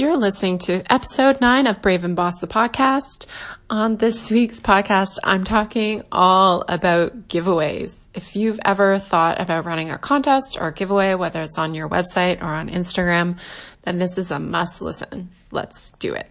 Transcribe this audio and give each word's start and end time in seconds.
You're 0.00 0.16
listening 0.16 0.56
to 0.60 0.82
episode 0.90 1.42
nine 1.42 1.66
of 1.66 1.82
Brave 1.82 2.04
and 2.04 2.16
Boss, 2.16 2.38
the 2.38 2.46
podcast. 2.46 3.26
On 3.68 3.98
this 3.98 4.30
week's 4.30 4.58
podcast, 4.58 5.18
I'm 5.22 5.44
talking 5.44 6.04
all 6.10 6.64
about 6.66 7.28
giveaways. 7.28 8.08
If 8.14 8.34
you've 8.34 8.58
ever 8.64 8.98
thought 8.98 9.38
about 9.42 9.66
running 9.66 9.90
a 9.90 9.98
contest 9.98 10.56
or 10.58 10.68
a 10.68 10.72
giveaway, 10.72 11.16
whether 11.16 11.42
it's 11.42 11.58
on 11.58 11.74
your 11.74 11.90
website 11.90 12.40
or 12.40 12.46
on 12.46 12.70
Instagram, 12.70 13.38
then 13.82 13.98
this 13.98 14.16
is 14.16 14.30
a 14.30 14.40
must 14.40 14.80
listen. 14.80 15.28
Let's 15.50 15.90
do 15.90 16.14
it. 16.14 16.30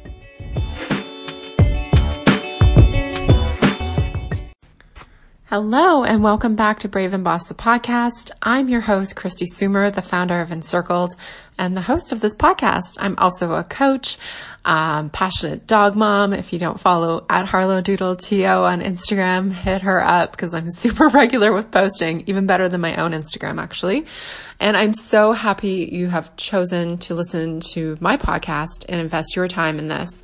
Hello 5.51 6.05
and 6.05 6.23
welcome 6.23 6.55
back 6.55 6.79
to 6.79 6.87
Brave 6.87 7.11
and 7.11 7.25
Boss, 7.25 7.49
the 7.49 7.53
podcast. 7.53 8.31
I'm 8.41 8.69
your 8.69 8.79
host, 8.79 9.17
Kristi 9.17 9.45
Soomer, 9.53 9.93
the 9.93 10.01
founder 10.01 10.39
of 10.39 10.49
Encircled 10.49 11.13
and 11.57 11.75
the 11.75 11.81
host 11.81 12.13
of 12.13 12.21
this 12.21 12.33
podcast. 12.33 12.95
I'm 12.97 13.15
also 13.17 13.51
a 13.55 13.63
coach, 13.65 14.17
um, 14.63 15.09
passionate 15.09 15.67
dog 15.67 15.97
mom. 15.97 16.31
If 16.31 16.53
you 16.53 16.59
don't 16.59 16.79
follow 16.79 17.25
at 17.29 17.49
Harlow 17.49 17.81
Doodle 17.81 18.15
TO 18.15 18.45
on 18.45 18.79
Instagram, 18.79 19.51
hit 19.51 19.81
her 19.81 20.01
up 20.01 20.31
because 20.31 20.53
I'm 20.53 20.69
super 20.71 21.09
regular 21.09 21.51
with 21.51 21.69
posting, 21.69 22.23
even 22.27 22.45
better 22.45 22.69
than 22.69 22.79
my 22.79 22.95
own 22.95 23.11
Instagram 23.11 23.61
actually. 23.61 24.05
And 24.57 24.77
I'm 24.77 24.93
so 24.93 25.33
happy 25.33 25.89
you 25.91 26.07
have 26.07 26.33
chosen 26.37 26.97
to 26.99 27.13
listen 27.13 27.59
to 27.73 27.97
my 27.99 28.15
podcast 28.15 28.85
and 28.87 29.01
invest 29.01 29.35
your 29.35 29.49
time 29.49 29.79
in 29.79 29.89
this. 29.89 30.23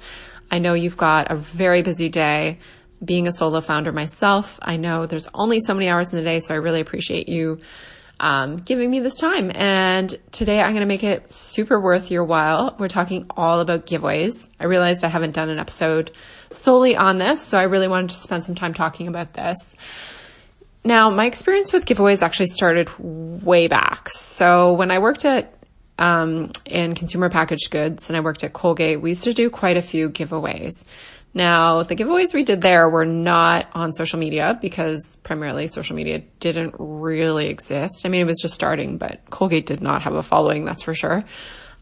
I 0.49 0.59
know 0.59 0.73
you've 0.73 0.95
got 0.95 1.29
a 1.29 1.35
very 1.35 1.81
busy 1.81 2.07
day 2.07 2.59
being 3.03 3.27
a 3.27 3.31
solo 3.31 3.61
founder 3.61 3.91
myself, 3.91 4.59
I 4.61 4.77
know 4.77 5.05
there's 5.05 5.29
only 5.33 5.59
so 5.59 5.73
many 5.73 5.89
hours 5.89 6.11
in 6.11 6.17
the 6.17 6.23
day, 6.23 6.39
so 6.39 6.53
I 6.53 6.57
really 6.57 6.81
appreciate 6.81 7.29
you 7.29 7.59
um, 8.19 8.57
giving 8.57 8.89
me 8.89 8.99
this 8.99 9.15
time. 9.15 9.51
And 9.53 10.13
today 10.31 10.59
I'm 10.59 10.71
going 10.71 10.81
to 10.81 10.87
make 10.87 11.03
it 11.03 11.31
super 11.31 11.79
worth 11.79 12.09
your 12.09 12.23
while. 12.23 12.75
We're 12.79 12.87
talking 12.87 13.27
all 13.31 13.59
about 13.59 13.85
giveaways. 13.85 14.49
I 14.59 14.65
realized 14.65 15.03
I 15.03 15.09
haven't 15.09 15.35
done 15.35 15.49
an 15.49 15.59
episode 15.59 16.11
solely 16.51 16.95
on 16.95 17.17
this, 17.17 17.45
so 17.45 17.57
I 17.57 17.63
really 17.63 17.87
wanted 17.87 18.11
to 18.11 18.15
spend 18.15 18.43
some 18.43 18.55
time 18.55 18.73
talking 18.73 19.07
about 19.07 19.33
this. 19.33 19.75
Now, 20.83 21.09
my 21.09 21.25
experience 21.25 21.73
with 21.73 21.85
giveaways 21.85 22.21
actually 22.21 22.47
started 22.47 22.89
way 22.97 23.67
back. 23.67 24.09
So 24.09 24.73
when 24.73 24.89
I 24.89 24.99
worked 24.99 25.25
at 25.25 25.53
um, 25.99 26.51
in 26.65 26.95
consumer 26.95 27.29
packaged 27.29 27.71
goods 27.71 28.09
and 28.09 28.15
I 28.15 28.21
worked 28.21 28.43
at 28.43 28.53
Colgate, 28.53 29.01
we 29.01 29.09
used 29.09 29.25
to 29.25 29.33
do 29.33 29.49
quite 29.49 29.77
a 29.77 29.81
few 29.81 30.09
giveaways. 30.09 30.85
Now, 31.37 31.83
the 31.83 31.95
giveaways 31.95 32.33
we 32.33 32.41
did 32.41 32.61
there 32.61 32.89
were 32.89 33.05
not 33.05 33.67
on 33.75 33.93
social 33.93 34.17
media 34.17 34.57
because 34.59 35.19
primarily 35.21 35.67
social 35.67 35.95
media 35.95 36.23
didn't 36.39 36.73
really 36.79 37.49
exist. 37.49 38.07
I 38.07 38.09
mean, 38.09 38.21
it 38.21 38.25
was 38.25 38.39
just 38.41 38.55
starting, 38.55 38.97
but 38.97 39.21
Colgate 39.29 39.67
did 39.67 39.79
not 39.79 40.01
have 40.01 40.15
a 40.15 40.23
following, 40.23 40.65
that's 40.65 40.81
for 40.81 40.95
sure. 40.95 41.23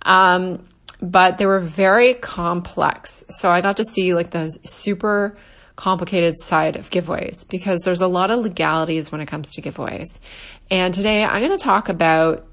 Um, 0.02 0.68
but 1.02 1.38
they 1.38 1.46
were 1.46 1.62
very 1.62 2.16
complex. 2.16 3.24
So 3.30 3.50
I 3.50 3.62
got 3.62 3.78
to 3.78 3.86
see 3.86 4.14
like 4.14 4.32
the 4.32 4.52
super 4.64 5.38
complicated 5.78 6.38
side 6.38 6.76
of 6.76 6.90
giveaways 6.90 7.48
because 7.48 7.80
there's 7.84 8.02
a 8.02 8.10
lot 8.10 8.32
of 8.32 8.40
legalities 8.40 9.10
when 9.10 9.22
it 9.22 9.28
comes 9.28 9.52
to 9.52 9.62
giveaways. 9.62 10.20
And 10.70 10.94
today 10.94 11.24
I'm 11.24 11.42
going 11.42 11.58
to 11.58 11.64
talk 11.64 11.88
about 11.88 12.46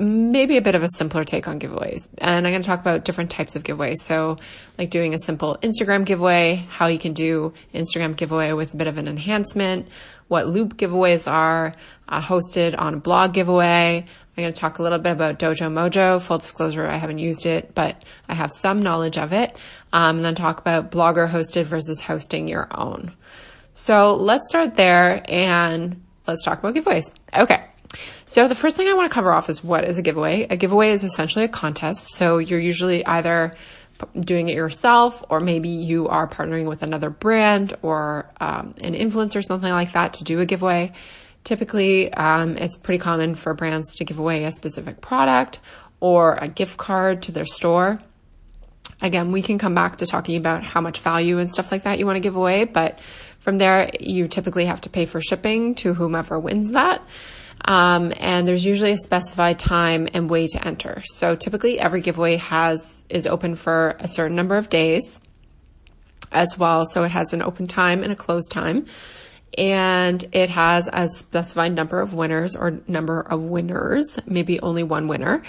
maybe 0.00 0.56
a 0.56 0.62
bit 0.62 0.74
of 0.74 0.82
a 0.82 0.88
simpler 0.88 1.24
take 1.24 1.46
on 1.46 1.60
giveaways. 1.60 2.08
And 2.18 2.46
I'm 2.46 2.52
going 2.52 2.62
to 2.62 2.66
talk 2.66 2.80
about 2.80 3.04
different 3.04 3.30
types 3.30 3.54
of 3.54 3.62
giveaways. 3.62 3.98
So, 3.98 4.38
like 4.78 4.90
doing 4.90 5.14
a 5.14 5.18
simple 5.18 5.58
Instagram 5.62 6.04
giveaway, 6.04 6.66
how 6.70 6.86
you 6.86 6.98
can 6.98 7.12
do 7.12 7.52
Instagram 7.74 8.16
giveaway 8.16 8.52
with 8.52 8.74
a 8.74 8.76
bit 8.76 8.86
of 8.86 8.98
an 8.98 9.08
enhancement, 9.08 9.88
what 10.28 10.46
loop 10.46 10.76
giveaways 10.76 11.30
are, 11.30 11.74
uh, 12.08 12.20
hosted 12.20 12.74
on 12.78 12.94
a 12.94 12.96
blog 12.98 13.34
giveaway. 13.34 14.06
I'm 14.36 14.42
going 14.42 14.52
to 14.52 14.58
talk 14.58 14.78
a 14.78 14.82
little 14.82 14.98
bit 14.98 15.12
about 15.12 15.38
DojoMojo. 15.38 16.20
Full 16.20 16.38
disclosure, 16.38 16.86
I 16.86 16.96
haven't 16.96 17.18
used 17.18 17.46
it, 17.46 17.74
but 17.74 18.02
I 18.28 18.34
have 18.34 18.52
some 18.52 18.80
knowledge 18.80 19.16
of 19.16 19.32
it. 19.32 19.54
Um, 19.92 20.16
and 20.16 20.24
then 20.24 20.34
talk 20.34 20.58
about 20.58 20.90
blogger 20.90 21.28
hosted 21.28 21.64
versus 21.64 22.00
hosting 22.00 22.48
your 22.48 22.68
own. 22.72 23.12
So 23.74 24.14
let's 24.14 24.48
start 24.48 24.74
there 24.74 25.22
and 25.28 26.02
let's 26.26 26.44
talk 26.44 26.58
about 26.58 26.74
giveaways. 26.74 27.12
Okay. 27.36 27.64
So 28.26 28.48
the 28.48 28.54
first 28.54 28.76
thing 28.76 28.88
I 28.88 28.94
want 28.94 29.10
to 29.10 29.14
cover 29.14 29.32
off 29.32 29.48
is 29.48 29.62
what 29.62 29.84
is 29.84 29.98
a 29.98 30.02
giveaway? 30.02 30.46
A 30.48 30.56
giveaway 30.56 30.90
is 30.90 31.04
essentially 31.04 31.44
a 31.44 31.48
contest. 31.48 32.14
So 32.14 32.38
you're 32.38 32.58
usually 32.58 33.04
either 33.04 33.54
doing 34.18 34.48
it 34.48 34.56
yourself, 34.56 35.22
or 35.28 35.40
maybe 35.40 35.68
you 35.68 36.08
are 36.08 36.28
partnering 36.28 36.66
with 36.68 36.82
another 36.82 37.10
brand 37.10 37.76
or 37.82 38.30
um, 38.40 38.74
an 38.80 38.94
influencer, 38.94 39.42
something 39.42 39.70
like 39.70 39.92
that, 39.92 40.14
to 40.14 40.24
do 40.24 40.40
a 40.40 40.46
giveaway. 40.46 40.92
Typically, 41.44 42.12
um, 42.12 42.56
it's 42.56 42.76
pretty 42.76 42.98
common 42.98 43.34
for 43.34 43.54
brands 43.54 43.94
to 43.96 44.04
give 44.04 44.18
away 44.18 44.44
a 44.44 44.52
specific 44.52 45.00
product 45.00 45.60
or 46.00 46.34
a 46.34 46.48
gift 46.48 46.76
card 46.76 47.22
to 47.22 47.32
their 47.32 47.44
store. 47.44 48.00
Again, 49.00 49.32
we 49.32 49.42
can 49.42 49.58
come 49.58 49.74
back 49.74 49.98
to 49.98 50.06
talking 50.06 50.36
about 50.36 50.64
how 50.64 50.80
much 50.80 51.00
value 51.00 51.38
and 51.38 51.52
stuff 51.52 51.70
like 51.70 51.82
that 51.82 51.98
you 51.98 52.06
want 52.06 52.16
to 52.16 52.20
give 52.20 52.36
away, 52.36 52.64
but 52.64 52.98
from 53.40 53.58
there, 53.58 53.90
you 54.00 54.26
typically 54.26 54.64
have 54.64 54.80
to 54.82 54.88
pay 54.88 55.04
for 55.04 55.20
shipping 55.20 55.74
to 55.76 55.92
whomever 55.92 56.38
wins 56.38 56.72
that. 56.72 57.02
Um, 57.64 58.12
and 58.18 58.46
there's 58.46 58.64
usually 58.64 58.92
a 58.92 58.98
specified 58.98 59.58
time 59.58 60.08
and 60.12 60.28
way 60.28 60.46
to 60.48 60.66
enter. 60.66 61.02
So 61.06 61.34
typically 61.34 61.80
every 61.80 62.02
giveaway 62.02 62.36
has, 62.36 63.04
is 63.08 63.26
open 63.26 63.56
for 63.56 63.96
a 64.00 64.08
certain 64.08 64.36
number 64.36 64.56
of 64.56 64.68
days 64.68 65.20
as 66.30 66.58
well. 66.58 66.84
So 66.84 67.04
it 67.04 67.10
has 67.10 67.32
an 67.32 67.42
open 67.42 67.66
time 67.66 68.02
and 68.02 68.12
a 68.12 68.16
closed 68.16 68.50
time. 68.50 68.86
And 69.56 70.22
it 70.32 70.50
has 70.50 70.90
a 70.92 71.08
specified 71.08 71.74
number 71.74 72.00
of 72.00 72.12
winners 72.12 72.56
or 72.56 72.80
number 72.88 73.20
of 73.20 73.40
winners, 73.40 74.18
maybe 74.26 74.60
only 74.60 74.82
one 74.82 75.06
winner. 75.06 75.44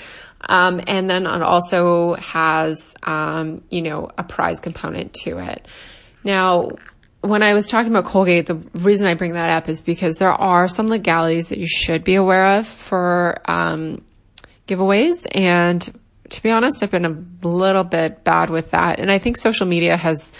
Um, 0.47 0.79
and 0.85 1.09
then 1.09 1.25
it 1.25 1.41
also 1.41 2.13
has, 2.13 2.93
um, 3.01 3.63
you 3.71 3.81
know, 3.81 4.11
a 4.17 4.23
prize 4.23 4.59
component 4.59 5.15
to 5.23 5.39
it. 5.39 5.67
Now, 6.23 6.69
when 7.25 7.43
I 7.43 7.53
was 7.53 7.69
talking 7.69 7.91
about 7.91 8.05
Colgate, 8.05 8.45
the 8.45 8.55
reason 8.73 9.07
I 9.07 9.13
bring 9.13 9.33
that 9.33 9.49
up 9.49 9.69
is 9.69 9.81
because 9.81 10.17
there 10.17 10.31
are 10.31 10.67
some 10.67 10.87
legalities 10.87 11.49
that 11.49 11.59
you 11.59 11.67
should 11.67 12.03
be 12.03 12.15
aware 12.15 12.57
of 12.57 12.67
for 12.67 13.41
um, 13.45 14.03
giveaways. 14.67 15.27
And 15.33 15.81
to 16.29 16.43
be 16.43 16.51
honest, 16.51 16.81
I've 16.81 16.91
been 16.91 17.05
a 17.05 17.47
little 17.47 17.83
bit 17.83 18.23
bad 18.23 18.49
with 18.49 18.71
that. 18.71 18.99
And 18.99 19.11
I 19.11 19.17
think 19.17 19.37
social 19.37 19.65
media 19.65 19.97
has 19.97 20.33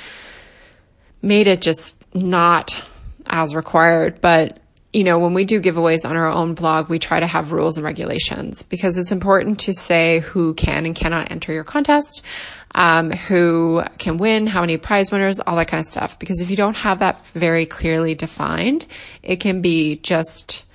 made 1.22 1.48
it 1.48 1.62
just 1.62 2.02
not 2.16 2.88
as 3.26 3.56
required. 3.56 4.22
But, 4.22 4.62
you 4.94 5.04
know, 5.04 5.20
when 5.20 5.34
we 5.34 5.46
do 5.46 5.62
giveaways 5.62 6.08
on 6.08 6.16
our 6.16 6.28
own 6.28 6.54
blog, 6.54 6.90
we 6.90 7.00
try 7.00 7.20
to 7.20 7.28
have 7.28 7.52
rules 7.52 7.78
and 7.78 7.86
regulations 7.86 8.64
because 8.64 8.98
it's 8.98 9.12
important 9.12 9.60
to 9.62 9.74
say 9.74 10.20
who 10.20 10.54
can 10.54 10.86
and 10.86 10.96
cannot 10.96 11.32
enter 11.32 11.54
your 11.54 11.64
contest 11.64 12.22
um, 12.76 13.10
who 13.10 13.82
can 13.98 14.18
win, 14.18 14.48
how 14.48 14.60
many 14.60 14.78
prize 14.78 15.10
winners, 15.10 15.40
all 15.40 15.56
that 15.56 15.70
kind 15.70 15.80
of 15.80 15.88
stuff. 15.88 16.20
Because 16.20 16.42
if 16.42 16.50
you 16.50 16.58
don't 16.58 16.76
have 16.76 17.00
that 17.00 17.26
very 17.28 17.66
clearly 17.66 18.16
defined, 18.16 18.86
it 19.24 19.38
can 19.38 19.62
be 19.62 19.96
just 19.96 20.66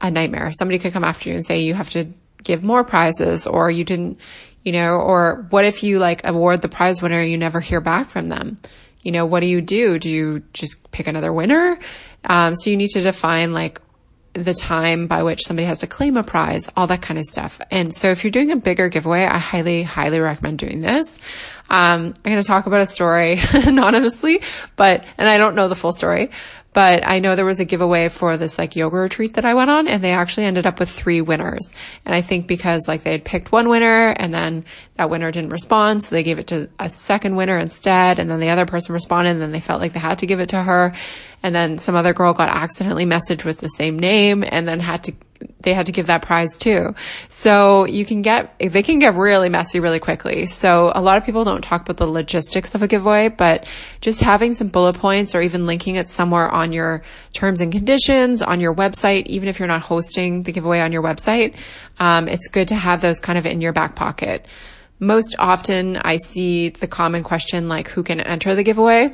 a 0.00 0.10
nightmare. 0.10 0.50
Somebody 0.52 0.78
could 0.78 0.94
come 0.94 1.04
after 1.04 1.28
you 1.28 1.36
and 1.36 1.44
say 1.44 1.60
you 1.60 1.74
have 1.74 1.90
to 1.90 2.06
give 2.42 2.64
more 2.64 2.82
prizes 2.82 3.46
or 3.46 3.70
you 3.70 3.84
didn't, 3.84 4.18
you 4.64 4.72
know, 4.72 4.94
or 4.94 5.46
what 5.50 5.66
if 5.66 5.82
you 5.82 5.98
like 5.98 6.26
award 6.26 6.62
the 6.62 6.68
prize 6.68 7.02
winner 7.02 7.22
you 7.22 7.36
never 7.36 7.60
hear 7.60 7.82
back 7.82 8.08
from 8.08 8.30
them? 8.30 8.56
You 9.02 9.12
know, 9.12 9.26
what 9.26 9.40
do 9.40 9.46
you 9.46 9.60
do? 9.60 9.98
Do 9.98 10.10
you 10.10 10.42
just 10.54 10.90
pick 10.90 11.08
another 11.08 11.32
winner? 11.32 11.78
Um, 12.24 12.54
so 12.56 12.70
you 12.70 12.76
need 12.78 12.90
to 12.90 13.02
define 13.02 13.52
like 13.52 13.82
the 14.32 14.54
time 14.54 15.06
by 15.06 15.22
which 15.22 15.44
somebody 15.44 15.66
has 15.66 15.80
to 15.80 15.86
claim 15.86 16.16
a 16.16 16.22
prize, 16.22 16.70
all 16.76 16.86
that 16.86 17.02
kind 17.02 17.18
of 17.18 17.24
stuff. 17.24 17.60
And 17.70 17.94
so 17.94 18.10
if 18.10 18.22
you're 18.22 18.30
doing 18.30 18.52
a 18.52 18.56
bigger 18.56 18.88
giveaway, 18.88 19.24
I 19.24 19.38
highly, 19.38 19.82
highly 19.82 20.20
recommend 20.20 20.58
doing 20.58 20.80
this. 20.80 21.18
Um, 21.70 22.14
I'm 22.24 22.32
going 22.32 22.42
to 22.42 22.46
talk 22.46 22.66
about 22.66 22.80
a 22.80 22.86
story 22.86 23.38
anonymously, 23.52 24.42
but, 24.76 25.04
and 25.16 25.28
I 25.28 25.38
don't 25.38 25.54
know 25.54 25.68
the 25.68 25.76
full 25.76 25.92
story, 25.92 26.30
but 26.72 27.06
I 27.06 27.18
know 27.18 27.34
there 27.34 27.44
was 27.44 27.58
a 27.58 27.64
giveaway 27.64 28.08
for 28.08 28.36
this 28.36 28.58
like 28.58 28.76
yoga 28.76 28.96
retreat 28.96 29.34
that 29.34 29.44
I 29.44 29.54
went 29.54 29.70
on 29.70 29.88
and 29.88 30.04
they 30.04 30.12
actually 30.12 30.44
ended 30.44 30.66
up 30.66 30.78
with 30.78 30.88
three 30.88 31.20
winners. 31.20 31.74
And 32.04 32.14
I 32.14 32.20
think 32.20 32.46
because 32.46 32.86
like 32.86 33.02
they 33.02 33.12
had 33.12 33.24
picked 33.24 33.50
one 33.50 33.68
winner 33.68 34.08
and 34.08 34.32
then 34.32 34.64
that 34.94 35.10
winner 35.10 35.32
didn't 35.32 35.50
respond. 35.50 36.04
So 36.04 36.14
they 36.14 36.22
gave 36.22 36.38
it 36.38 36.48
to 36.48 36.68
a 36.78 36.88
second 36.88 37.34
winner 37.34 37.58
instead. 37.58 38.20
And 38.20 38.30
then 38.30 38.38
the 38.38 38.50
other 38.50 38.66
person 38.66 38.92
responded 38.92 39.30
and 39.30 39.40
then 39.40 39.50
they 39.50 39.60
felt 39.60 39.80
like 39.80 39.94
they 39.94 40.00
had 40.00 40.20
to 40.20 40.26
give 40.26 40.38
it 40.38 40.50
to 40.50 40.62
her. 40.62 40.92
And 41.42 41.54
then 41.54 41.78
some 41.78 41.96
other 41.96 42.14
girl 42.14 42.34
got 42.34 42.50
accidentally 42.50 43.04
messaged 43.04 43.44
with 43.44 43.58
the 43.58 43.68
same 43.68 43.98
name 43.98 44.44
and 44.46 44.68
then 44.68 44.78
had 44.78 45.04
to 45.04 45.12
they 45.60 45.74
had 45.74 45.86
to 45.86 45.92
give 45.92 46.06
that 46.06 46.22
prize 46.22 46.56
too. 46.56 46.94
So 47.28 47.84
you 47.84 48.04
can 48.04 48.22
get, 48.22 48.58
they 48.58 48.82
can 48.82 48.98
get 48.98 49.14
really 49.14 49.48
messy 49.48 49.80
really 49.80 49.98
quickly. 49.98 50.46
So 50.46 50.92
a 50.94 51.02
lot 51.02 51.18
of 51.18 51.24
people 51.24 51.44
don't 51.44 51.62
talk 51.62 51.82
about 51.82 51.96
the 51.96 52.06
logistics 52.06 52.74
of 52.74 52.82
a 52.82 52.88
giveaway, 52.88 53.28
but 53.28 53.66
just 54.00 54.20
having 54.20 54.54
some 54.54 54.68
bullet 54.68 54.96
points 54.96 55.34
or 55.34 55.40
even 55.40 55.66
linking 55.66 55.96
it 55.96 56.08
somewhere 56.08 56.48
on 56.48 56.72
your 56.72 57.02
terms 57.32 57.60
and 57.60 57.72
conditions, 57.72 58.42
on 58.42 58.60
your 58.60 58.74
website, 58.74 59.26
even 59.26 59.48
if 59.48 59.58
you're 59.58 59.68
not 59.68 59.82
hosting 59.82 60.42
the 60.42 60.52
giveaway 60.52 60.80
on 60.80 60.92
your 60.92 61.02
website, 61.02 61.56
um, 61.98 62.28
it's 62.28 62.48
good 62.48 62.68
to 62.68 62.74
have 62.74 63.00
those 63.00 63.20
kind 63.20 63.38
of 63.38 63.46
in 63.46 63.60
your 63.60 63.72
back 63.72 63.96
pocket. 63.96 64.46
Most 64.98 65.34
often 65.38 65.96
I 65.96 66.18
see 66.18 66.68
the 66.68 66.86
common 66.86 67.22
question 67.22 67.68
like, 67.68 67.88
who 67.88 68.02
can 68.02 68.20
enter 68.20 68.54
the 68.54 68.64
giveaway? 68.64 69.10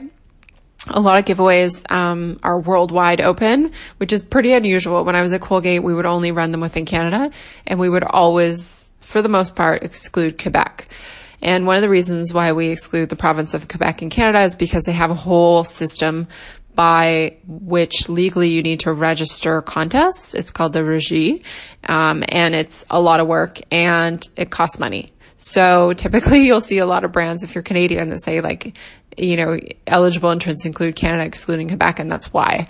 A 0.88 1.00
lot 1.00 1.19
of 1.19 1.25
giveaways 1.25 1.91
um, 1.91 2.37
are 2.43 2.61
worldwide 2.61 3.21
open, 3.21 3.73
which 3.99 4.12
is 4.12 4.25
pretty 4.25 4.53
unusual. 4.53 5.05
When 5.05 5.17
I 5.17 5.23
was 5.23 5.33
at 5.33 5.41
Colgate, 5.41 5.83
we 5.83 5.94
would 5.94 6.06
only 6.06 6.33
run 6.33 6.50
them 6.50 6.61
within 6.61 6.85
Canada, 6.85 7.31
and 7.67 7.81
we 7.81 7.88
would 7.88 8.05
always, 8.05 8.91
for 9.00 9.23
the 9.23 9.29
most 9.29 9.56
part, 9.56 9.83
exclude 9.83 10.41
Quebec. 10.41 10.88
And 11.43 11.67
one 11.67 11.77
of 11.77 11.83
the 11.83 11.88
reasons 11.88 12.33
why 12.33 12.53
we 12.53 12.69
exclude 12.69 13.09
the 13.09 13.17
province 13.17 13.55
of 13.55 13.69
Quebec 13.69 14.03
in 14.03 14.11
Canada 14.11 14.43
is 14.43 14.56
because 14.56 14.85
they 14.85 14.93
have 14.93 15.11
a 15.11 15.15
whole 15.15 15.65
system 15.65 16.29
by 16.75 17.38
which 17.47 18.09
legally 18.09 18.50
you 18.50 18.62
need 18.62 18.81
to 18.81 18.93
register 18.93 19.62
contests. 19.62 20.35
It's 20.35 20.50
called 20.50 20.73
the 20.73 20.85
Regie, 20.85 21.43
um, 21.88 22.23
and 22.29 22.55
it's 22.55 22.85
a 22.91 23.00
lot 23.00 23.21
of 23.21 23.27
work 23.27 23.61
and 23.73 24.23
it 24.37 24.50
costs 24.50 24.79
money. 24.79 25.12
So 25.38 25.93
typically 25.94 26.41
you'll 26.47 26.61
see 26.61 26.79
a 26.79 26.87
lot 26.87 27.05
of 27.05 27.12
brands 27.12 27.43
if 27.43 27.55
you're 27.55 27.62
Canadian 27.62 28.11
that 28.11 28.23
say 28.23 28.41
like 28.41 28.77
you 29.16 29.36
know, 29.36 29.58
eligible 29.86 30.30
entrants 30.30 30.64
include 30.64 30.96
Canada 30.96 31.24
excluding 31.24 31.68
Quebec, 31.68 31.98
and 31.98 32.10
that's 32.10 32.32
why. 32.32 32.68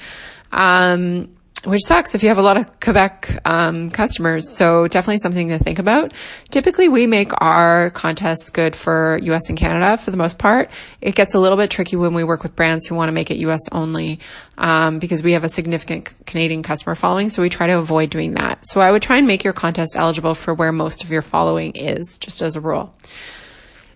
Um, 0.53 1.37
which 1.67 1.83
sucks 1.83 2.15
if 2.15 2.23
you 2.23 2.29
have 2.29 2.39
a 2.39 2.43
lot 2.43 2.57
of 2.57 2.81
Quebec 2.81 3.41
um, 3.45 3.91
customers. 3.91 4.49
So 4.57 4.87
definitely 4.87 5.19
something 5.19 5.49
to 5.49 5.59
think 5.59 5.81
about. 5.81 6.13
Typically, 6.51 6.89
we 6.89 7.07
make 7.09 7.33
our 7.43 7.91
contests 7.91 8.51
good 8.51 8.77
for 8.77 9.19
U.S. 9.23 9.49
and 9.49 9.59
Canada 9.59 9.97
for 9.97 10.13
the 10.13 10.17
most 10.17 10.39
part. 10.39 10.71
It 11.01 11.17
gets 11.17 11.35
a 11.35 11.41
little 11.41 11.59
bit 11.59 11.71
tricky 11.71 11.97
when 11.97 12.15
we 12.15 12.23
work 12.23 12.45
with 12.45 12.55
brands 12.55 12.87
who 12.87 12.95
want 12.95 13.09
to 13.09 13.13
make 13.13 13.31
it 13.33 13.39
U.S. 13.39 13.63
only 13.73 14.21
um, 14.57 15.01
because 15.01 15.23
we 15.25 15.33
have 15.33 15.43
a 15.43 15.49
significant 15.49 16.15
Canadian 16.25 16.63
customer 16.63 16.95
following. 16.95 17.31
So 17.31 17.43
we 17.43 17.49
try 17.49 17.67
to 17.67 17.79
avoid 17.79 18.11
doing 18.11 18.35
that. 18.35 18.69
So 18.69 18.81
I 18.81 18.93
would 18.93 19.03
try 19.03 19.17
and 19.19 19.27
make 19.27 19.43
your 19.43 19.53
contest 19.53 19.97
eligible 19.97 20.35
for 20.35 20.55
where 20.55 20.73
most 20.73 21.03
of 21.03 21.11
your 21.11 21.23
following 21.23 21.73
is, 21.75 22.19
just 22.19 22.43
as 22.43 22.55
a 22.55 22.61
rule. 22.61 22.95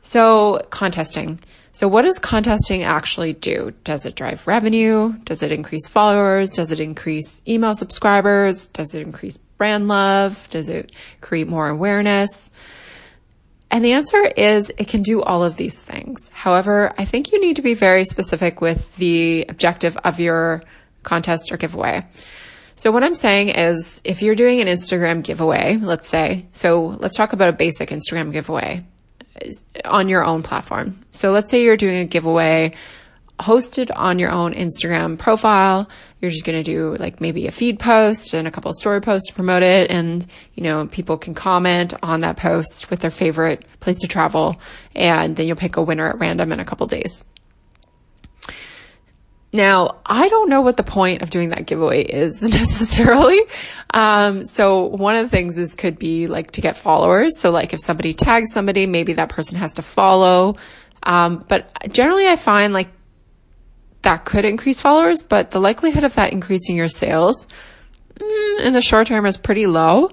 So 0.03 0.61
contesting. 0.71 1.39
So 1.73 1.87
what 1.87 2.03
does 2.03 2.19
contesting 2.19 2.83
actually 2.83 3.33
do? 3.33 3.73
Does 3.85 4.05
it 4.05 4.17
drive 4.17 4.47
revenue? 4.47 5.13
Does 5.25 5.43
it 5.43 5.53
increase 5.53 5.87
followers? 5.87 6.51
Does 6.51 6.73
it 6.73 6.81
increase 6.81 7.43
email 7.47 7.75
subscribers? 7.75 8.69
Does 8.69 8.95
it 8.95 9.03
increase 9.03 9.37
brand 9.57 9.87
love? 9.87 10.49
Does 10.51 10.69
it 10.69 10.91
create 11.21 11.47
more 11.47 11.69
awareness? 11.69 12.51
And 13.71 13.85
the 13.85 13.93
answer 13.93 14.25
is 14.25 14.73
it 14.79 14.89
can 14.89 15.03
do 15.03 15.23
all 15.23 15.45
of 15.45 15.57
these 15.57 15.85
things. 15.85 16.29
However, 16.31 16.93
I 16.99 17.05
think 17.05 17.31
you 17.31 17.41
need 17.41 17.57
to 17.57 17.63
be 17.63 17.75
very 17.75 18.05
specific 18.05 18.61
with 18.61 18.97
the 18.97 19.47
objective 19.49 19.97
of 19.99 20.19
your 20.19 20.65
contest 21.05 21.53
or 21.53 21.57
giveaway. 21.57 22.05
So 22.75 22.91
what 22.91 23.05
I'm 23.05 23.15
saying 23.15 23.51
is 23.51 24.01
if 24.05 24.23
you're 24.23 24.35
doing 24.35 24.61
an 24.61 24.67
Instagram 24.67 25.23
giveaway, 25.23 25.77
let's 25.77 26.09
say, 26.09 26.47
so 26.51 26.87
let's 26.99 27.17
talk 27.17 27.33
about 27.33 27.51
a 27.51 27.53
basic 27.53 27.91
Instagram 27.91 28.33
giveaway 28.33 28.85
on 29.85 30.09
your 30.09 30.25
own 30.25 30.43
platform. 30.43 31.05
So 31.11 31.31
let's 31.31 31.51
say 31.51 31.63
you're 31.65 31.77
doing 31.77 31.99
a 31.99 32.07
giveaway 32.07 32.75
hosted 33.41 33.91
on 33.95 34.19
your 34.19 34.31
own 34.31 34.53
Instagram 34.55 35.19
profile. 35.19 35.89
You're 36.21 36.31
just 36.31 36.45
going 36.45 36.63
to 36.63 36.63
do 36.63 36.95
like 36.97 37.21
maybe 37.21 37.47
a 37.47 37.51
feed 37.51 37.79
post 37.79 38.35
and 38.35 38.47
a 38.47 38.51
couple 38.51 38.73
story 38.75 39.01
posts 39.01 39.29
to 39.29 39.35
promote 39.35 39.63
it. 39.63 39.91
And, 39.91 40.27
you 40.55 40.63
know, 40.63 40.87
people 40.87 41.17
can 41.17 41.35
comment 41.35 41.95
on 42.03 42.21
that 42.21 42.37
post 42.37 42.91
with 42.91 43.01
their 43.01 43.11
favorite 43.11 43.65
place 43.81 43.99
to 43.99 44.09
travel. 44.09 44.61
And 44.95 45.37
then 45.37 45.47
you'll 45.47 45.57
pick 45.57 45.77
a 45.77 45.83
winner 45.83 46.09
at 46.09 46.19
random 46.19 46.53
in 46.53 46.61
a 46.61 46.65
couple 46.65 46.87
days. 46.87 47.25
Now, 49.53 50.01
I 50.07 50.29
don't 50.29 50.49
know 50.49 50.61
what 50.61 50.77
the 50.77 50.85
point 50.85 51.23
of 51.23 51.31
doing 51.31 51.49
that 51.49 51.67
giveaway 51.67 52.05
is 52.05 52.43
necessarily. 52.51 53.41
Um, 53.93 54.45
so 54.45 54.85
one 54.85 55.17
of 55.17 55.25
the 55.25 55.29
things 55.29 55.59
is 55.59 55.75
could 55.75 55.99
be 55.99 56.29
like 56.29 56.53
to 56.53 56.61
get 56.61 56.77
followers. 56.77 57.39
So 57.39 57.51
like 57.51 57.73
if 57.73 57.81
somebody 57.81 58.15
tags 58.15 58.53
somebody, 58.53 58.87
maybe 58.87 59.15
that 59.15 59.29
person 59.29 59.59
has 59.59 59.75
to 59.75 59.83
follow. 59.83 60.57
Um, 61.03 61.45
but 61.49 61.71
generally 61.93 62.29
I 62.29 62.37
find 62.37 62.73
like 62.73 62.89
that 64.03 64.25
could 64.25 64.45
increase 64.45 64.81
followers, 64.81 65.23
but 65.23 65.51
the 65.51 65.61
likelihood 65.61 66.05
of 66.05 66.15
that 66.15 66.33
increasing 66.33 66.77
your 66.77 66.89
sales 66.89 67.47
mm, 68.15 68.61
in 68.61 68.73
the 68.73 68.83
short 68.83 69.09
term 69.09 69.27
is 69.27 69.37
pretty 69.37 69.67
low. 69.67 70.11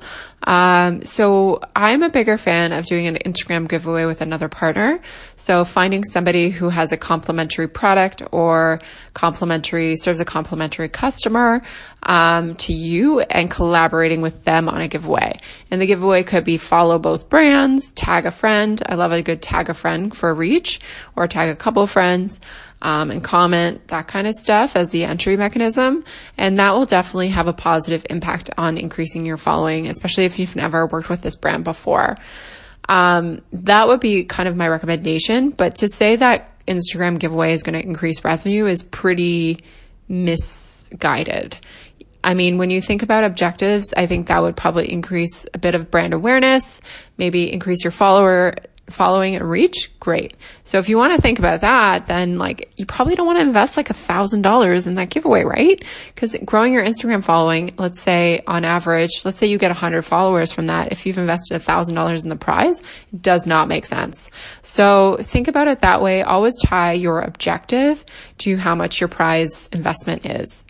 Um, 0.47 1.01
so 1.03 1.59
I'm 1.75 2.03
a 2.03 2.09
bigger 2.09 2.37
fan 2.37 2.71
of 2.71 2.85
doing 2.85 3.05
an 3.05 3.17
Instagram 3.25 3.67
giveaway 3.67 4.05
with 4.05 4.21
another 4.21 4.47
partner. 4.47 5.01
So 5.35 5.65
finding 5.65 6.05
somebody 6.05 6.49
who 6.49 6.69
has 6.69 6.93
a 6.93 6.97
complementary 6.97 7.67
product 7.67 8.23
or 8.31 8.79
complementary 9.13 9.97
serves 9.97 10.21
a 10.21 10.25
complementary 10.25 10.87
customer 10.87 11.61
um, 12.03 12.55
to 12.55 12.71
you 12.71 13.19
and 13.19 13.51
collaborating 13.51 14.21
with 14.21 14.45
them 14.45 14.69
on 14.69 14.79
a 14.79 14.87
giveaway. 14.87 15.37
And 15.69 15.81
the 15.81 15.85
giveaway 15.85 16.23
could 16.23 16.45
be 16.45 16.57
follow 16.57 16.97
both 16.97 17.27
brands, 17.27 17.91
tag 17.91 18.25
a 18.25 18.31
friend. 18.31 18.81
I 18.85 18.95
love 18.95 19.11
a 19.11 19.21
good 19.21 19.41
tag 19.41 19.69
a 19.69 19.73
friend 19.73 20.15
for 20.15 20.33
reach 20.33 20.79
or 21.17 21.27
tag 21.27 21.49
a 21.49 21.55
couple 21.57 21.85
friends 21.87 22.39
um, 22.81 23.11
and 23.11 23.23
comment, 23.23 23.87
that 23.87 24.07
kind 24.07 24.27
of 24.27 24.33
stuff 24.33 24.75
as 24.75 24.91
the 24.91 25.03
entry 25.03 25.35
mechanism. 25.35 26.03
And 26.37 26.59
that 26.59 26.73
will 26.73 26.85
definitely 26.85 27.29
have 27.29 27.47
a 27.47 27.53
positive 27.53 28.05
impact 28.09 28.49
on 28.57 28.77
increasing 28.77 29.25
your 29.25 29.37
following, 29.37 29.87
especially 29.87 30.25
if 30.25 30.36
you've 30.39 30.55
never 30.55 30.85
worked 30.85 31.09
with 31.09 31.21
this 31.21 31.37
brand 31.37 31.63
before. 31.63 32.17
Um, 32.89 33.41
that 33.51 33.87
would 33.87 33.99
be 33.99 34.23
kind 34.23 34.47
of 34.47 34.55
my 34.55 34.67
recommendation. 34.67 35.49
But 35.49 35.77
to 35.77 35.87
say 35.87 36.15
that 36.15 36.51
Instagram 36.67 37.19
giveaway 37.19 37.53
is 37.53 37.63
going 37.63 37.79
to 37.79 37.85
increase 37.85 38.23
revenue 38.23 38.65
is 38.65 38.83
pretty 38.83 39.59
misguided. 40.07 41.57
I 42.23 42.33
mean, 42.33 42.57
when 42.57 42.69
you 42.69 42.81
think 42.81 43.03
about 43.03 43.23
objectives, 43.23 43.93
I 43.95 44.05
think 44.05 44.27
that 44.27 44.41
would 44.41 44.55
probably 44.55 44.91
increase 44.91 45.45
a 45.53 45.57
bit 45.57 45.75
of 45.75 45.91
brand 45.91 46.13
awareness, 46.13 46.81
maybe 47.17 47.51
increase 47.51 47.83
your 47.83 47.91
follower 47.91 48.55
following 48.89 49.35
and 49.35 49.49
reach, 49.49 49.91
great. 49.99 50.35
So 50.63 50.79
if 50.79 50.89
you 50.89 50.97
want 50.97 51.15
to 51.15 51.21
think 51.21 51.39
about 51.39 51.61
that, 51.61 52.07
then 52.07 52.37
like 52.37 52.71
you 52.77 52.85
probably 52.85 53.15
don't 53.15 53.25
want 53.25 53.39
to 53.39 53.43
invest 53.43 53.77
like 53.77 53.89
a 53.89 53.93
thousand 53.93 54.41
dollars 54.41 54.87
in 54.87 54.95
that 54.95 55.09
giveaway, 55.09 55.43
right? 55.43 55.83
Because 56.13 56.35
growing 56.45 56.73
your 56.73 56.83
Instagram 56.83 57.23
following, 57.23 57.73
let's 57.77 57.99
say 57.99 58.41
on 58.47 58.63
average, 58.63 59.11
let's 59.25 59.37
say 59.37 59.47
you 59.47 59.57
get 59.57 59.71
a 59.71 59.75
hundred 59.75 60.03
followers 60.03 60.51
from 60.51 60.67
that. 60.67 60.91
If 60.91 61.05
you've 61.05 61.17
invested 61.17 61.55
a 61.55 61.59
thousand 61.59 61.95
dollars 61.95 62.23
in 62.23 62.29
the 62.29 62.35
prize, 62.35 62.81
it 63.11 63.21
does 63.21 63.45
not 63.45 63.67
make 63.67 63.85
sense. 63.85 64.31
So 64.61 65.17
think 65.19 65.47
about 65.47 65.67
it 65.67 65.81
that 65.81 66.01
way. 66.01 66.21
Always 66.21 66.57
tie 66.61 66.93
your 66.93 67.21
objective 67.21 68.05
to 68.39 68.57
how 68.57 68.75
much 68.75 69.01
your 69.01 69.09
prize 69.09 69.69
investment 69.73 70.25
is. 70.25 70.65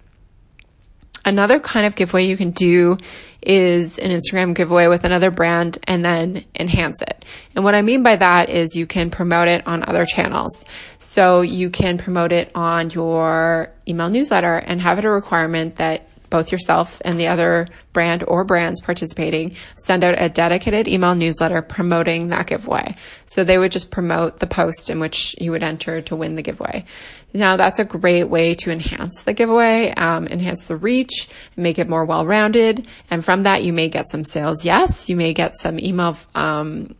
Another 1.27 1.59
kind 1.59 1.85
of 1.85 1.97
giveaway 1.97 2.25
you 2.25 2.37
can 2.37 2.51
do 2.51 2.97
is 3.41 3.99
an 3.99 4.11
Instagram 4.11 4.55
giveaway 4.55 4.87
with 4.87 5.03
another 5.03 5.29
brand 5.29 5.77
and 5.83 6.03
then 6.03 6.45
enhance 6.57 7.01
it. 7.01 7.25
And 7.53 7.65
what 7.65 7.75
I 7.75 7.81
mean 7.81 8.01
by 8.01 8.15
that 8.15 8.49
is 8.49 8.77
you 8.77 8.87
can 8.87 9.09
promote 9.09 9.49
it 9.49 9.67
on 9.67 9.83
other 9.85 10.05
channels. 10.05 10.65
So 10.99 11.41
you 11.41 11.69
can 11.69 11.97
promote 11.97 12.31
it 12.31 12.49
on 12.55 12.91
your 12.91 13.73
email 13.85 14.09
newsletter 14.09 14.55
and 14.55 14.79
have 14.79 14.99
it 14.99 15.05
a 15.05 15.09
requirement 15.09 15.75
that 15.75 16.06
both 16.29 16.51
yourself 16.51 17.01
and 17.05 17.19
the 17.19 17.27
other 17.27 17.67
brand 17.93 18.23
or 18.27 18.43
brands 18.43 18.81
participating 18.81 19.55
send 19.75 20.03
out 20.03 20.15
a 20.17 20.29
dedicated 20.29 20.87
email 20.87 21.15
newsletter 21.15 21.61
promoting 21.61 22.27
that 22.27 22.47
giveaway. 22.47 22.95
So 23.25 23.43
they 23.43 23.57
would 23.57 23.71
just 23.71 23.91
promote 23.91 24.39
the 24.39 24.47
post 24.47 24.89
in 24.89 24.99
which 24.99 25.35
you 25.39 25.51
would 25.51 25.63
enter 25.63 26.01
to 26.01 26.15
win 26.15 26.35
the 26.35 26.41
giveaway. 26.41 26.85
Now 27.33 27.57
that's 27.57 27.79
a 27.79 27.85
great 27.85 28.25
way 28.25 28.55
to 28.55 28.71
enhance 28.71 29.23
the 29.23 29.33
giveaway, 29.33 29.91
um, 29.91 30.27
enhance 30.27 30.67
the 30.67 30.77
reach, 30.77 31.29
make 31.55 31.79
it 31.79 31.89
more 31.89 32.05
well-rounded. 32.05 32.87
And 33.09 33.23
from 33.23 33.43
that, 33.43 33.63
you 33.63 33.73
may 33.73 33.89
get 33.89 34.09
some 34.09 34.23
sales. 34.23 34.63
Yes, 34.63 35.09
you 35.09 35.15
may 35.15 35.33
get 35.33 35.57
some 35.57 35.79
email, 35.79 36.17
um, 36.35 36.95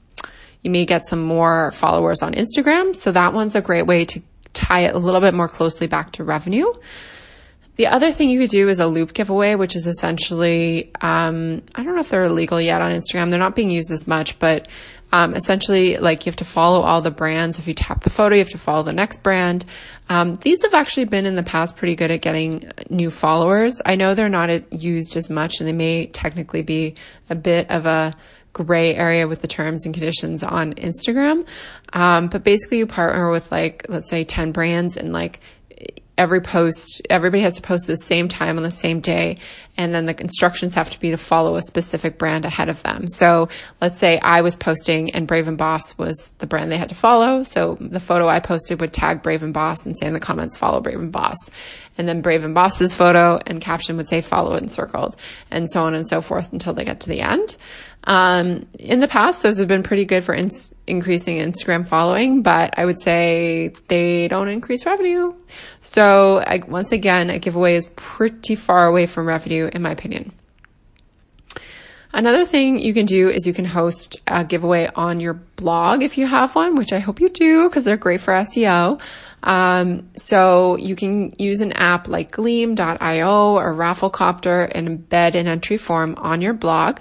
you 0.62 0.72
may 0.72 0.86
get 0.86 1.06
some 1.06 1.24
more 1.24 1.72
followers 1.72 2.22
on 2.22 2.34
Instagram. 2.34 2.96
So 2.96 3.12
that 3.12 3.34
one's 3.34 3.56
a 3.56 3.62
great 3.62 3.86
way 3.86 4.06
to 4.06 4.22
tie 4.54 4.82
it 4.82 4.96
a 4.96 5.00
little 5.00 5.22
bit 5.22 5.34
more 5.34 5.48
closely 5.48 5.88
back 5.88 6.14
to 6.14 6.24
revenue. 6.24 6.74
The 7.78 7.88
other 7.88 8.12
thing 8.12 8.30
you 8.30 8.40
could 8.40 8.50
do 8.50 8.70
is 8.70 8.80
a 8.80 8.88
loop 8.88 9.14
giveaway, 9.14 9.56
which 9.56 9.76
is 9.76 9.86
essentially, 9.86 10.92
um, 11.00 11.62
I 11.76 11.84
don't 11.84 11.94
know 11.94 12.02
if 12.02 12.10
they're 12.10 12.24
illegal 12.24 12.60
yet 12.60 12.82
on 12.82 12.92
Instagram. 12.92 13.30
They're 13.30 13.40
not 13.40 13.56
being 13.56 13.70
used 13.70 13.92
as 13.92 14.08
much, 14.08 14.40
but 14.40 14.68
um, 15.12 15.36
essentially, 15.36 15.98
like 15.98 16.26
you 16.26 16.32
have 16.32 16.38
to 16.38 16.46
follow 16.46 16.82
all 16.82 17.02
the 17.02 17.12
brands. 17.12 17.60
If 17.60 17.68
you 17.68 17.74
tap 17.74 18.04
the 18.04 18.10
photo, 18.10 18.36
you 18.36 18.40
have 18.40 18.50
to 18.50 18.58
follow 18.58 18.84
the 18.84 18.94
next 18.94 19.24
brand. 19.24 19.64
Um, 20.10 20.36
these 20.36 20.64
have 20.64 20.74
actually 20.74 21.06
been 21.06 21.26
in 21.26 21.36
the 21.36 21.44
past 21.44 21.78
pretty 21.78 21.96
good 21.96 22.12
at 22.12 22.22
getting 22.22 22.72
new 22.90 23.12
followers. 23.12 23.82
I 23.86 23.96
know 23.96 24.16
they're 24.16 24.28
not 24.28 24.74
used 24.74 25.16
as 25.16 25.30
much, 25.30 25.60
and 25.60 25.68
they 25.68 25.74
may 25.74 26.08
technically 26.08 26.64
be 26.64 26.96
a 27.30 27.36
bit 27.36 27.70
of 27.70 27.86
a 27.86 28.16
gray 28.54 28.96
area 28.96 29.28
with 29.28 29.42
the 29.42 29.48
terms 29.48 29.86
and 29.86 29.94
conditions 29.94 30.44
on 30.44 30.74
Instagram. 30.74 31.46
Um, 31.94 32.28
but 32.28 32.44
basically, 32.44 32.80
you 32.80 32.88
partner 32.88 33.30
with 33.30 33.50
like, 33.52 33.86
let's 33.88 34.10
say, 34.10 34.24
ten 34.24 34.52
brands, 34.52 34.98
and 34.98 35.14
like 35.14 35.40
every 36.18 36.42
post, 36.42 37.02
everybody 37.10 37.44
has 37.44 37.56
to 37.56 37.62
post 37.62 37.84
at 37.84 37.94
the 37.94 37.98
same 37.98 38.28
time 38.28 38.58
on 38.58 38.64
the 38.64 38.72
same 38.72 39.00
day. 39.00 39.38
And 39.78 39.94
then 39.94 40.06
the 40.06 40.20
instructions 40.20 40.74
have 40.74 40.90
to 40.90 41.00
be 41.00 41.12
to 41.12 41.18
follow 41.18 41.56
a 41.56 41.62
specific 41.62 42.18
brand 42.18 42.46
ahead 42.46 42.68
of 42.68 42.82
them. 42.82 43.08
So 43.08 43.50
let's 43.80 43.98
say 43.98 44.20
I 44.20 44.42
was 44.42 44.56
posting 44.56 45.12
and 45.12 45.28
Brave 45.28 45.48
and 45.48 45.58
Boss 45.58 45.96
was 46.00 46.34
the 46.40 46.48
brand 46.48 46.72
they 46.72 46.78
had 46.78 46.90
to 46.90 46.96
follow. 46.96 47.44
So 47.44 47.78
the 47.80 48.00
photo 48.00 48.28
I 48.28 48.40
posted 48.40 48.82
would 48.82 48.92
tag 48.92 49.22
Brave 49.22 49.44
and 49.44 49.54
Boss 49.54 49.86
and 49.86 49.96
say 49.96 50.08
in 50.08 50.14
the 50.14 50.20
comments, 50.20 50.58
follow 50.58 50.82
Brave 50.82 51.00
and 51.00 51.12
Boss. 51.12 51.52
And 51.98 52.08
then 52.08 52.22
Brave 52.22 52.44
and 52.44 52.56
Boss's 52.56 52.96
photo 52.96 53.40
and 53.46 53.62
caption 53.62 53.98
would 53.98 54.08
say 54.08 54.22
follow 54.22 54.56
encircled 54.56 55.16
and 55.52 55.70
so 55.70 55.84
on 55.84 55.94
and 55.94 56.08
so 56.08 56.22
forth 56.22 56.52
until 56.52 56.74
they 56.74 56.86
get 56.86 57.02
to 57.02 57.10
the 57.10 57.22
end. 57.22 57.56
Um, 58.06 58.66
in 58.80 59.00
the 59.00 59.08
past, 59.08 59.44
those 59.44 59.60
have 59.60 59.68
been 59.68 59.84
pretty 59.84 60.06
good 60.06 60.24
for 60.24 60.34
in- 60.34 60.50
increasing 60.88 61.40
Instagram 61.40 61.88
following, 61.88 62.42
but 62.42 62.78
I 62.80 62.86
would 62.86 63.00
say 63.00 63.74
they 63.88 64.28
don't 64.28 64.48
increase 64.48 64.86
revenue. 64.86 65.34
So 65.82 66.40
I, 66.40 66.62
once 66.68 66.92
again, 66.92 67.30
a 67.30 67.40
giveaway 67.40 67.76
is 67.76 67.88
pretty 67.96 68.56
far 68.56 68.88
away 68.88 69.06
from 69.06 69.28
revenue, 69.28 69.70
in 69.72 69.82
my 69.82 69.92
opinion. 69.92 70.32
Another 72.14 72.46
thing 72.46 72.80
you 72.80 72.94
can 72.94 73.06
do 73.06 73.30
is 73.30 73.46
you 73.46 73.54
can 73.54 73.66
host 73.66 74.22
a 74.28 74.44
giveaway 74.44 74.90
on 74.96 75.20
your 75.20 75.34
blog 75.34 76.04
if 76.04 76.18
you 76.18 76.26
have 76.26 76.56
one, 76.56 76.76
which 76.76 76.94
I 76.94 77.00
hope 77.00 77.20
you 77.20 77.30
do 77.30 77.70
because 77.70 77.86
they're 77.86 77.98
great 77.98 78.22
for 78.22 78.34
SEO. 78.34 79.02
Um, 79.44 80.10
so 80.16 80.78
you 80.78 80.96
can 80.96 81.36
use 81.38 81.62
an 81.62 81.74
app 81.74 82.08
like 82.08 82.32
Gleam.io 82.32 83.56
or 83.56 83.74
Rafflecopter 83.74 84.72
and 84.74 84.88
embed 84.88 85.36
an 85.36 85.48
entry 85.48 85.78
form 85.78 86.16
on 86.18 86.42
your 86.42 86.54
blog 86.54 87.00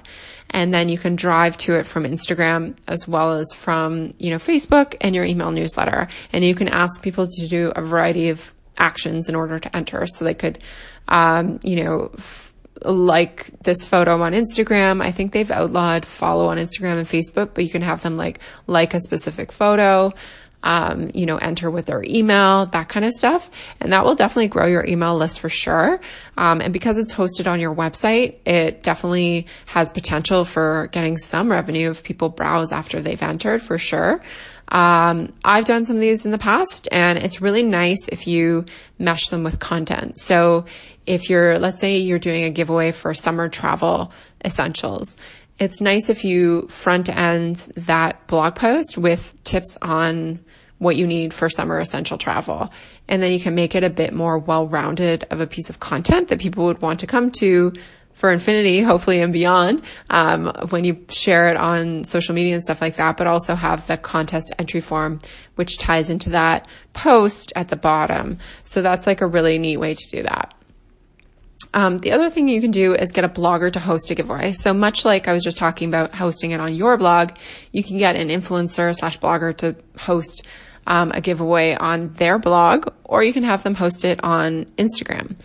and 0.50 0.72
then 0.72 0.88
you 0.88 0.98
can 0.98 1.16
drive 1.16 1.58
to 1.58 1.75
it 1.75 1.86
from 1.86 2.04
Instagram 2.04 2.76
as 2.86 3.06
well 3.08 3.32
as 3.32 3.52
from, 3.54 4.12
you 4.18 4.30
know, 4.30 4.36
Facebook 4.36 4.96
and 5.00 5.14
your 5.14 5.25
email 5.25 5.50
newsletter. 5.50 6.08
And 6.32 6.44
you 6.44 6.54
can 6.54 6.68
ask 6.68 7.02
people 7.02 7.26
to 7.26 7.48
do 7.48 7.72
a 7.75 7.82
variety 7.82 8.28
of 8.30 8.52
actions 8.78 9.28
in 9.28 9.34
order 9.34 9.58
to 9.58 9.76
enter. 9.76 10.06
So 10.06 10.25
they 10.25 10.34
could, 10.34 10.58
um, 11.08 11.60
you 11.62 11.82
know, 11.82 12.10
f- 12.16 12.46
like 12.83 13.50
this 13.62 13.85
photo 13.85 14.21
on 14.23 14.33
Instagram. 14.33 15.02
I 15.02 15.11
think 15.11 15.33
they've 15.33 15.50
outlawed 15.50 16.04
follow 16.04 16.47
on 16.47 16.59
Instagram 16.59 16.99
and 16.99 17.06
Facebook, 17.06 17.50
but 17.54 17.64
you 17.64 17.71
can 17.71 17.83
have 17.83 18.02
them 18.02 18.16
like, 18.16 18.40
like 18.66 18.95
a 18.95 19.00
specific 19.00 19.52
photo 19.52 20.12
um, 20.66 21.12
you 21.14 21.26
know, 21.26 21.37
enter 21.37 21.70
with 21.70 21.87
their 21.87 22.02
email, 22.04 22.66
that 22.66 22.88
kind 22.88 23.06
of 23.06 23.12
stuff. 23.12 23.49
And 23.80 23.92
that 23.92 24.04
will 24.04 24.16
definitely 24.16 24.49
grow 24.49 24.66
your 24.66 24.85
email 24.85 25.16
list 25.16 25.38
for 25.38 25.49
sure. 25.49 26.00
Um, 26.37 26.61
and 26.61 26.73
because 26.73 26.99
it's 26.99 27.14
hosted 27.14 27.46
on 27.46 27.61
your 27.61 27.73
website, 27.73 28.35
it 28.44 28.82
definitely 28.82 29.46
has 29.66 29.88
potential 29.90 30.44
for 30.44 30.88
getting 30.90 31.18
some 31.18 31.52
revenue 31.52 31.90
if 31.90 32.02
people 32.02 32.30
browse 32.30 32.73
after 32.73 33.00
they've 33.00 33.23
entered 33.23 33.62
for 33.62 33.78
sure. 33.78 34.20
Um, 34.68 35.32
I've 35.44 35.66
done 35.66 35.87
some 35.87 35.94
of 35.94 36.00
these 36.02 36.25
in 36.25 36.32
the 36.32 36.38
past 36.38 36.88
and 36.90 37.16
it's 37.16 37.40
really 37.40 37.62
nice 37.62 38.08
if 38.08 38.26
you 38.26 38.64
mesh 38.99 39.28
them 39.28 39.44
with 39.44 39.61
content. 39.61 40.18
So 40.18 40.64
if 41.06 41.30
you're, 41.30 41.61
let's 41.61 41.78
say 41.78 41.99
you're 41.99 42.18
doing 42.18 42.42
a 42.42 42.50
giveaway 42.50 42.90
for 42.90 43.14
summer 43.14 43.49
travel 43.49 44.12
essentials 44.44 45.16
it's 45.58 45.80
nice 45.80 46.11
if 46.11 46.25
you 46.25 46.68
front 46.68 47.08
end 47.08 47.56
that 47.76 48.26
blog 48.26 48.56
post 48.56 48.99
with 48.99 49.42
tips 49.44 49.78
on 49.80 50.38
what 50.78 50.97
you 50.97 51.06
need 51.06 51.33
for 51.33 51.49
summer 51.49 51.78
essential 51.78 52.18
travel. 52.18 52.73
And 53.09 53.23
then 53.23 53.33
you 53.33 53.40
can 53.40 53.54
make 53.54 53.75
it 53.75 53.85
a 53.85 53.90
bit 53.90 54.12
more 54.12 54.38
well-rounded 54.38 55.25
of 55.30 55.40
a 55.40 55.47
piece 55.47 55.71
of 55.71 55.80
content 55.80 56.28
that 56.28 56.40
people 56.40 56.66
would 56.66 56.83
want 56.83 57.00
to 57.00 57.06
come 57.06 57.30
to 57.33 57.73
for 58.12 58.33
infinity, 58.33 58.80
hopefully 58.80 59.21
and 59.21 59.33
beyond, 59.33 59.83
um, 60.09 60.50
when 60.71 60.85
you 60.85 61.04
share 61.11 61.49
it 61.50 61.56
on 61.56 62.02
social 62.02 62.35
media 62.35 62.54
and 62.54 62.64
stuff 62.64 62.80
like 62.80 62.97
that, 62.97 63.18
but 63.18 63.26
also 63.26 63.54
have 63.54 63.87
the 63.87 63.99
contest 63.99 64.54
entry 64.59 64.80
form, 64.80 65.21
which 65.56 65.76
ties 65.76 66.09
into 66.09 66.30
that 66.30 66.66
post 66.95 67.52
at 67.56 67.68
the 67.68 67.76
bottom. 67.76 68.38
So 68.64 68.80
that's 68.80 69.06
like 69.06 69.21
a 69.21 69.26
really 69.26 69.59
neat 69.59 69.76
way 69.76 69.95
to 69.95 70.09
do 70.11 70.23
that. 70.23 70.55
Um, 71.76 71.99
the 71.99 72.12
other 72.12 72.30
thing 72.30 72.49
you 72.49 72.62
can 72.62 72.71
do 72.71 72.95
is 72.95 73.12
get 73.12 73.25
a 73.25 73.28
blogger 73.28 73.71
to 73.71 73.78
host 73.78 74.11
a 74.11 74.14
giveaway. 74.14 74.54
So 74.54 74.73
much 74.73 75.04
like 75.04 75.28
I 75.28 75.35
was 75.35 75.45
just 75.45 75.59
talking 75.59 75.88
about 75.88 76.14
hosting 76.14 76.52
it 76.52 76.59
on 76.59 76.75
your 76.75 76.97
blog, 76.97 77.33
you 77.71 77.85
can 77.85 77.99
get 77.99 78.16
an 78.16 78.28
influencer 78.28 78.97
slash 78.97 79.21
blogger 79.21 79.54
to 79.59 79.76
host 79.99 80.42
um, 80.87 81.12
a 81.12 81.21
giveaway 81.21 81.75
on 81.75 82.14
their 82.14 82.38
blog, 82.38 82.90
or 83.04 83.23
you 83.23 83.35
can 83.35 83.42
have 83.42 83.62
them 83.62 83.75
host 83.75 84.06
it 84.06 84.25
on 84.25 84.64
Instagram. 84.78 85.37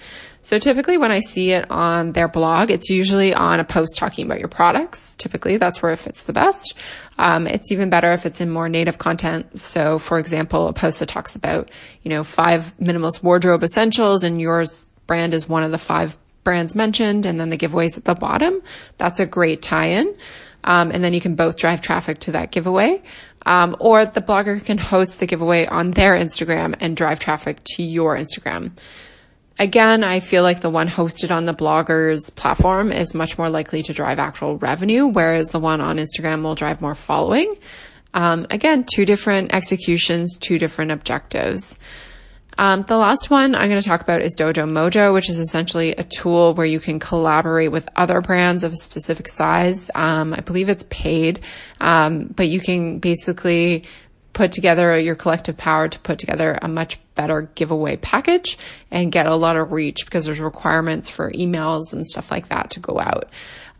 So 0.42 0.58
typically 0.58 0.98
when 0.98 1.12
I 1.12 1.20
see 1.20 1.52
it 1.52 1.70
on 1.70 2.14
their 2.14 2.30
blog, 2.30 2.72
it's 2.72 2.90
usually 2.90 3.34
on 3.34 3.60
a 3.60 3.66
post 3.66 3.98
talking 3.98 4.26
about 4.26 4.40
your 4.40 4.48
products. 4.48 5.16
Typically 5.16 5.58
that's 5.58 5.82
where 5.82 5.92
it 5.92 5.98
fits 5.98 6.24
the 6.24 6.34
best. 6.34 6.76
Um, 7.18 7.46
it's 7.46 7.74
even 7.74 7.90
better 7.90 8.14
if 8.14 8.26
it's 8.26 8.40
in 8.40 8.50
more 8.50 8.70
native 8.70 8.98
content. 8.98 9.58
So 9.58 10.00
for 10.00 10.18
example, 10.18 10.70
a 10.70 10.74
post 10.74 11.00
that 11.00 11.10
talks 11.10 11.36
about, 11.36 11.70
you 12.04 12.10
know, 12.10 12.24
five 12.24 12.74
minimalist 12.80 13.22
wardrobe 13.22 13.64
essentials 13.64 14.24
and 14.24 14.40
yours 14.40 14.86
brand 15.12 15.34
is 15.34 15.50
one 15.50 15.64
of 15.64 15.72
the 15.72 15.78
five 15.78 16.16
brands 16.44 16.76
mentioned 16.76 17.26
and 17.26 17.40
then 17.40 17.50
the 17.50 17.58
giveaways 17.58 17.98
at 17.98 18.06
the 18.06 18.16
bottom. 18.16 18.62
That's 18.98 19.20
a 19.20 19.26
great 19.26 19.62
tie-in. 19.62 20.16
Um, 20.64 20.92
and 20.92 21.04
then 21.04 21.14
you 21.14 21.22
can 21.22 21.36
both 21.36 21.58
drive 21.58 21.82
traffic 21.82 22.20
to 22.20 22.34
that 22.34 22.52
giveaway. 22.52 23.02
Um, 23.46 23.76
or 23.80 24.06
the 24.06 24.22
blogger 24.22 24.64
can 24.64 24.78
host 24.78 25.20
the 25.20 25.26
giveaway 25.26 25.66
on 25.66 25.92
their 25.92 26.14
Instagram 26.14 26.76
and 26.80 26.96
drive 26.96 27.20
traffic 27.20 27.60
to 27.76 27.84
your 27.84 28.16
Instagram. 28.16 28.78
Again, 29.58 30.04
I 30.04 30.20
feel 30.20 30.44
like 30.44 30.62
the 30.62 30.70
one 30.70 30.88
hosted 30.88 31.32
on 31.32 31.46
the 31.46 31.54
blogger's 31.54 32.30
platform 32.32 32.92
is 32.92 33.14
much 33.14 33.38
more 33.38 33.50
likely 33.50 33.84
to 33.84 33.94
drive 33.94 34.18
actual 34.20 34.58
revenue, 34.58 35.08
whereas 35.08 35.48
the 35.50 35.60
one 35.60 35.82
on 35.82 35.98
Instagram 35.98 36.42
will 36.44 36.56
drive 36.56 36.82
more 36.82 36.96
following. 36.96 37.54
Um, 38.14 38.48
again, 38.50 38.86
two 38.92 39.06
different 39.06 39.54
executions, 39.54 40.38
two 40.38 40.58
different 40.58 40.92
objectives. 40.92 41.80
Um, 42.58 42.84
the 42.84 42.98
last 42.98 43.30
one 43.30 43.56
I'm 43.56 43.70
going 43.70 43.82
to 43.82 43.88
talk 43.88 44.02
about 44.02 44.22
is 44.22 44.36
DojoMojo, 44.36 45.14
which 45.14 45.30
is 45.30 45.40
essentially 45.40 45.92
a 45.94 46.04
tool 46.04 46.54
where 46.54 46.66
you 46.66 46.80
can 46.80 47.00
collaborate 47.00 47.72
with 47.72 47.88
other 47.96 48.22
brands 48.22 48.64
of 48.64 48.74
a 48.74 48.76
specific 48.76 49.28
size. 49.28 49.90
Um, 49.96 50.34
I 50.34 50.42
believe 50.42 50.70
it's 50.70 50.86
paid, 50.90 51.40
um, 51.80 52.26
but 52.26 52.50
you 52.50 52.60
can 52.60 53.00
basically 53.00 53.86
put 54.34 54.52
together 54.52 54.98
your 54.98 55.16
collective 55.16 55.58
power 55.58 55.88
to 55.88 56.00
put 56.00 56.20
together 56.20 56.58
a 56.62 56.68
much 56.68 57.00
better 57.16 57.50
giveaway 57.56 57.98
package 57.98 58.58
and 58.90 59.12
get 59.12 59.26
a 59.26 59.36
lot 59.36 59.58
of 59.58 59.72
reach 59.72 60.06
because 60.06 60.26
there's 60.26 60.40
requirements 60.40 61.10
for 61.10 61.32
emails 61.32 61.94
and 61.94 62.08
stuff 62.08 62.32
like 62.32 62.48
that 62.50 62.70
to 62.72 62.80
go 62.80 63.00
out. 63.00 63.30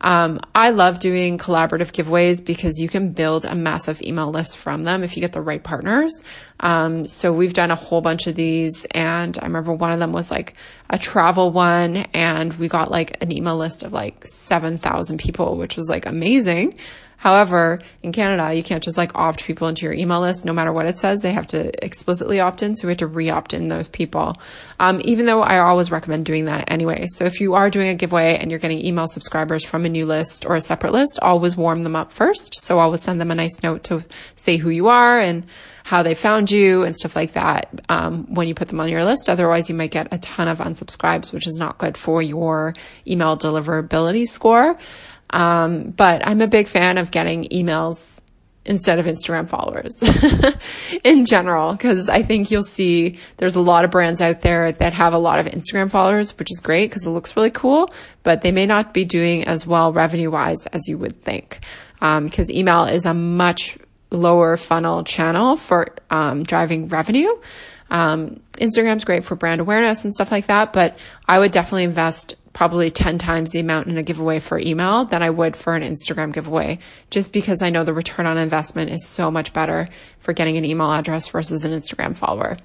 Um, 0.02 0.40
I 0.54 0.72
love 0.72 1.00
doing 1.00 1.38
collaborative 1.38 1.92
giveaways 1.92 2.44
because 2.44 2.80
you 2.80 2.90
can 2.90 3.12
build 3.12 3.46
a 3.46 3.56
massive 3.56 4.02
email 4.02 4.32
list 4.32 4.58
from 4.58 4.84
them 4.84 5.04
if 5.04 5.16
you 5.16 5.22
get 5.22 5.32
the 5.32 5.42
right 5.42 5.64
partners. 5.64 6.12
Um, 6.60 7.06
so 7.06 7.32
we've 7.32 7.54
done 7.54 7.72
a 7.72 7.76
whole 7.76 8.02
bunch 8.02 8.28
of 8.28 8.36
these 8.36 8.86
and 8.92 9.38
I 9.40 9.46
remember 9.46 9.74
one 9.74 9.92
of 9.92 10.00
them 10.00 10.12
was 10.12 10.32
like 10.32 10.56
a 10.90 10.98
travel 10.98 11.52
one 11.52 11.98
and 12.14 12.54
we 12.54 12.68
got 12.68 12.90
like 12.92 13.22
an 13.22 13.32
email 13.32 13.58
list 13.58 13.84
of 13.84 13.94
like 13.94 14.26
7,000 14.26 15.20
people, 15.20 15.58
which 15.58 15.76
was 15.76 15.88
like 15.88 16.08
amazing. 16.08 16.76
However, 17.22 17.84
in 18.02 18.12
Canada, 18.14 18.52
you 18.52 18.64
can't 18.64 18.82
just 18.82 18.98
like 18.98 19.12
opt 19.14 19.44
people 19.44 19.68
into 19.68 19.84
your 19.84 19.94
email 19.94 20.22
list 20.22 20.44
no 20.44 20.54
matter 20.54 20.74
what 20.74 20.88
it 20.88 20.98
says. 20.98 21.20
They 21.20 21.34
have 21.34 21.46
to 21.48 21.86
explicitly 21.86 22.40
opt 22.40 22.64
in. 22.64 22.76
So 22.76 22.88
we 22.88 22.94
have 22.94 22.98
to 22.98 23.06
re-opt 23.06 23.54
in 23.54 23.68
those 23.68 23.88
people. 23.88 24.38
Um, 24.80 25.00
even 25.04 25.28
though 25.28 25.44
I 25.44 25.60
always 25.60 25.92
recommend 25.92 26.26
doing 26.26 26.46
that 26.46 26.72
anyway. 26.72 27.06
So 27.10 27.26
if 27.26 27.40
you 27.40 27.54
are 27.54 27.70
doing 27.70 27.90
a 27.90 27.94
giveaway 27.94 28.38
and 28.38 28.50
you're 28.50 28.60
getting 28.60 28.84
email 28.84 29.06
subscribers 29.06 29.64
from 29.64 29.86
a 29.86 29.90
new 29.90 30.08
list 30.08 30.48
or 30.48 30.56
a 30.56 30.62
separate 30.62 30.94
list, 30.94 31.20
always 31.22 31.56
warm 31.56 31.84
them 31.84 31.96
up 31.96 32.12
first. 32.12 32.60
So 32.60 32.80
always 32.80 33.04
send 33.04 33.22
them 33.22 33.30
a 33.30 33.36
nice 33.36 33.62
note 33.62 33.84
to 33.84 34.04
say 34.36 34.58
who 34.58 34.72
you 34.72 34.88
are 34.88 35.20
and 35.20 35.46
how 35.84 36.04
they 36.04 36.16
found 36.16 36.50
you 36.50 36.84
and 36.84 36.96
stuff 36.96 37.16
like 37.16 37.34
that 37.34 37.70
um, 37.90 38.34
when 38.34 38.48
you 38.48 38.56
put 38.56 38.68
them 38.68 38.80
on 38.80 38.90
your 38.90 39.04
list. 39.04 39.30
Otherwise, 39.30 39.70
you 39.70 39.76
might 39.76 39.92
get 39.92 40.08
a 40.12 40.18
ton 40.20 40.48
of 40.48 40.60
unsubscribes, 40.60 41.32
which 41.32 41.48
is 41.48 41.58
not 41.60 41.78
good 41.78 41.98
for 41.98 42.22
your 42.22 42.74
email 43.08 43.38
deliverability 43.38 44.28
score. 44.28 44.78
Um, 45.32 45.92
but 45.92 46.26
I'm 46.26 46.42
a 46.42 46.48
big 46.48 46.68
fan 46.68 46.98
of 46.98 47.12
getting 47.12 47.46
emails 47.46 48.22
instead 48.64 49.00
of 49.00 49.06
Instagram 49.08 49.48
followers 49.48 50.04
in 51.04 51.26
general, 51.26 51.72
because 51.72 52.10
I 52.10 52.22
think 52.22 52.52
you'll 52.52 52.62
see 52.64 53.18
there's 53.38 53.56
a 53.56 53.62
lot 53.62 53.86
of 53.86 53.92
brands 53.92 54.22
out 54.22 54.42
there 54.42 54.72
that 54.72 54.94
have 54.94 55.14
a 55.14 55.18
lot 55.18 55.40
of 55.40 55.48
Instagram 55.48 55.90
followers, 55.90 56.38
which 56.38 56.52
is 56.52 56.60
great 56.60 56.90
because 56.90 57.06
it 57.06 57.10
looks 57.10 57.36
really 57.36 57.50
cool, 57.50 57.90
but 58.24 58.42
they 58.42 58.52
may 58.52 58.68
not 58.68 58.94
be 58.94 59.04
doing 59.04 59.46
as 59.46 59.66
well 59.66 59.92
revenue 59.92 60.30
wise 60.30 60.68
as 60.68 60.88
you 60.88 60.98
would 61.00 61.22
think. 61.22 61.60
Um, 62.02 62.26
because 62.26 62.52
email 62.52 62.86
is 62.86 63.06
a 63.06 63.14
much 63.14 63.78
lower 64.12 64.58
funnel 64.58 65.04
channel 65.04 65.56
for 65.56 65.96
um, 66.10 66.44
driving 66.44 66.88
revenue. 66.88 67.30
Um, 67.90 68.42
Instagram's 68.54 69.06
great 69.06 69.26
for 69.26 69.36
brand 69.36 69.62
awareness 69.62 70.06
and 70.06 70.14
stuff 70.14 70.32
like 70.32 70.48
that, 70.48 70.72
but 70.72 70.98
I 71.28 71.40
would 71.40 71.52
definitely 71.52 71.84
invest 71.86 72.36
probably 72.54 72.92
10 72.92 73.18
times 73.18 73.52
the 73.52 73.60
amount 73.60 73.88
in 73.88 73.98
a 73.98 74.04
giveaway 74.04 74.40
for 74.40 74.60
email 74.60 75.06
than 75.06 75.24
I 75.24 75.30
would 75.30 75.56
for 75.56 75.76
an 75.76 75.84
Instagram 75.84 76.34
giveaway, 76.34 76.80
just 77.10 77.34
because 77.34 77.62
I 77.62 77.70
know 77.70 77.84
the 77.84 77.94
return 77.94 78.26
on 78.26 78.38
investment 78.38 78.92
is 78.92 79.08
so 79.08 79.32
much 79.32 79.54
better 79.54 79.88
for 80.20 80.34
getting 80.34 80.58
an 80.58 80.66
email 80.66 80.92
address 80.92 81.30
versus 81.30 81.66
an 81.66 81.72
Instagram 81.72 82.16
follower. 82.16 82.58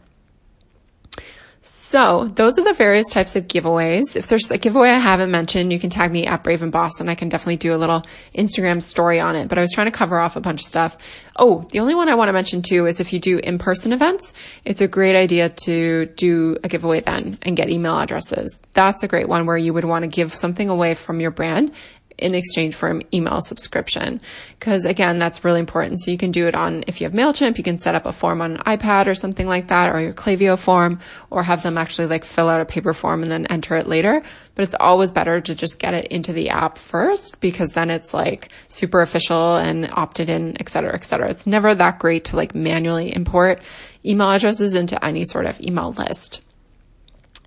So 1.69 2.27
those 2.27 2.59
are 2.59 2.65
the 2.65 2.73
various 2.73 3.11
types 3.11 3.35
of 3.35 3.49
giveaways. 3.49 4.15
If 4.15 4.29
there's 4.29 4.53
a 4.53 4.59
giveaway 4.59 4.91
I 4.91 4.99
haven't 4.99 5.33
mentioned, 5.33 5.73
you 5.73 5.81
can 5.81 5.91
tag 5.91 6.13
me 6.13 6.25
at 6.25 6.45
Brave 6.45 6.63
and 6.63 6.71
Boss 6.71 7.01
and 7.01 7.11
I 7.11 7.17
can 7.17 7.29
definitely 7.29 7.57
do 7.57 7.75
a 7.75 7.77
little 7.77 8.05
Instagram 8.37 8.81
story 8.81 9.19
on 9.19 9.35
it. 9.35 9.49
But 9.49 9.59
I 9.59 9.63
was 9.63 9.73
trying 9.73 9.89
to 9.89 9.91
cover 9.91 10.21
off 10.21 10.37
a 10.37 10.41
bunch 10.41 10.61
of 10.61 10.67
stuff. 10.67 10.97
Oh, 11.35 11.67
the 11.73 11.81
only 11.81 11.97
one 11.97 12.09
I 12.09 12.15
want 12.15 12.29
to 12.29 12.33
mention 12.33 12.63
too 12.63 12.87
is 12.87 13.01
if 13.01 13.13
you 13.13 13.19
do 13.19 13.39
in-person 13.39 13.93
events, 13.93 14.33
it's 14.65 14.81
a 14.81 14.87
great 14.87 15.17
idea 15.17 15.49
to 15.49 16.07
do 16.07 16.57
a 16.63 16.69
giveaway 16.69 17.01
then 17.01 17.37
and 17.43 17.57
get 17.57 17.69
email 17.69 17.99
addresses. 17.99 18.61
That's 18.73 19.03
a 19.03 19.09
great 19.09 19.29
one 19.29 19.45
where 19.45 19.57
you 19.57 19.75
would 19.75 19.85
want 19.85 20.05
to 20.05 20.09
give 20.09 20.35
something 20.35 20.69
away 20.69 20.95
from 20.95 21.19
your 21.19 21.33
brand 21.33 21.73
in 22.19 22.35
exchange 22.35 22.75
for 22.75 22.89
an 22.89 23.03
email 23.13 23.41
subscription. 23.43 24.21
Cause 24.61 24.85
again, 24.85 25.19
that's 25.19 25.45
really 25.45 25.61
important. 25.61 26.01
So 26.01 26.11
you 26.11 26.19
can 26.19 26.31
do 26.31 26.47
it 26.47 26.55
on, 26.55 26.85
if 26.87 27.01
you 27.01 27.07
have 27.07 27.13
MailChimp, 27.13 27.59
you 27.59 27.65
can 27.65 27.77
set 27.77 27.95
up 27.95 28.07
a 28.07 28.13
form 28.13 28.41
on 28.41 28.57
an 28.57 28.63
iPad 28.63 29.07
or 29.07 29.15
something 29.15 29.47
like 29.47 29.69
that, 29.69 29.95
or 29.95 30.01
your 30.01 30.15
Klaviyo 30.15 30.59
form, 30.59 31.01
or 31.31 31.43
have 31.43 31.63
them 31.63 31.77
actually 31.77 32.07
like 32.07 32.25
fill 32.25 32.49
out 32.49 32.61
a 32.61 32.65
paper 32.65 32.95
form 32.95 33.23
and 33.23 33.31
then 33.31 33.47
enter 33.47 33.77
it 33.77 33.87
later. 33.87 34.23
But 34.55 34.63
it's 34.63 34.77
always 34.81 35.11
better 35.11 35.41
to 35.41 35.55
just 35.55 35.79
get 35.79 35.93
it 35.93 36.07
into 36.07 36.33
the 36.33 36.49
app 36.49 36.79
first 36.79 37.41
because 37.41 37.75
then 37.75 37.91
it's 37.91 38.15
like 38.15 38.49
super 38.69 39.03
official 39.03 39.57
and 39.57 39.91
opted 39.93 40.31
in, 40.31 40.57
et 40.59 40.71
cetera, 40.71 40.95
et 40.95 41.05
cetera. 41.05 41.29
It's 41.29 41.47
never 41.47 41.75
that 41.75 41.99
great 41.99 42.25
to 42.27 42.37
like 42.37 42.55
manually 42.55 43.15
import 43.15 43.61
email 44.05 44.31
addresses 44.31 44.75
into 44.75 45.05
any 45.05 45.25
sort 45.25 45.47
of 45.47 45.61
email 45.61 45.93
list. 45.93 46.41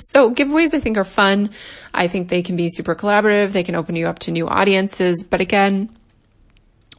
So 0.01 0.31
giveaways 0.31 0.73
I 0.73 0.79
think 0.79 0.97
are 0.97 1.03
fun. 1.03 1.51
I 1.93 2.07
think 2.07 2.29
they 2.29 2.41
can 2.41 2.55
be 2.55 2.69
super 2.69 2.95
collaborative. 2.95 3.51
They 3.51 3.63
can 3.63 3.75
open 3.75 3.95
you 3.95 4.07
up 4.07 4.19
to 4.19 4.31
new 4.31 4.47
audiences. 4.47 5.27
But 5.29 5.41
again, 5.41 5.89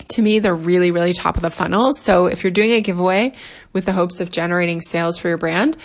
to 0.09 0.23
me, 0.23 0.39
they're 0.39 0.55
really, 0.55 0.91
really 0.91 1.13
top 1.13 1.37
of 1.37 1.43
the 1.43 1.51
funnel. 1.51 1.95
So 1.95 2.27
if 2.27 2.43
you're 2.43 2.51
doing 2.51 2.73
a 2.73 2.81
giveaway 2.81 3.33
with 3.73 3.85
the 3.85 3.93
hopes 3.93 4.21
of 4.21 4.31
generating 4.31 4.81
sales 4.81 5.19
for 5.19 5.29
your 5.29 5.39
brand, 5.39 5.77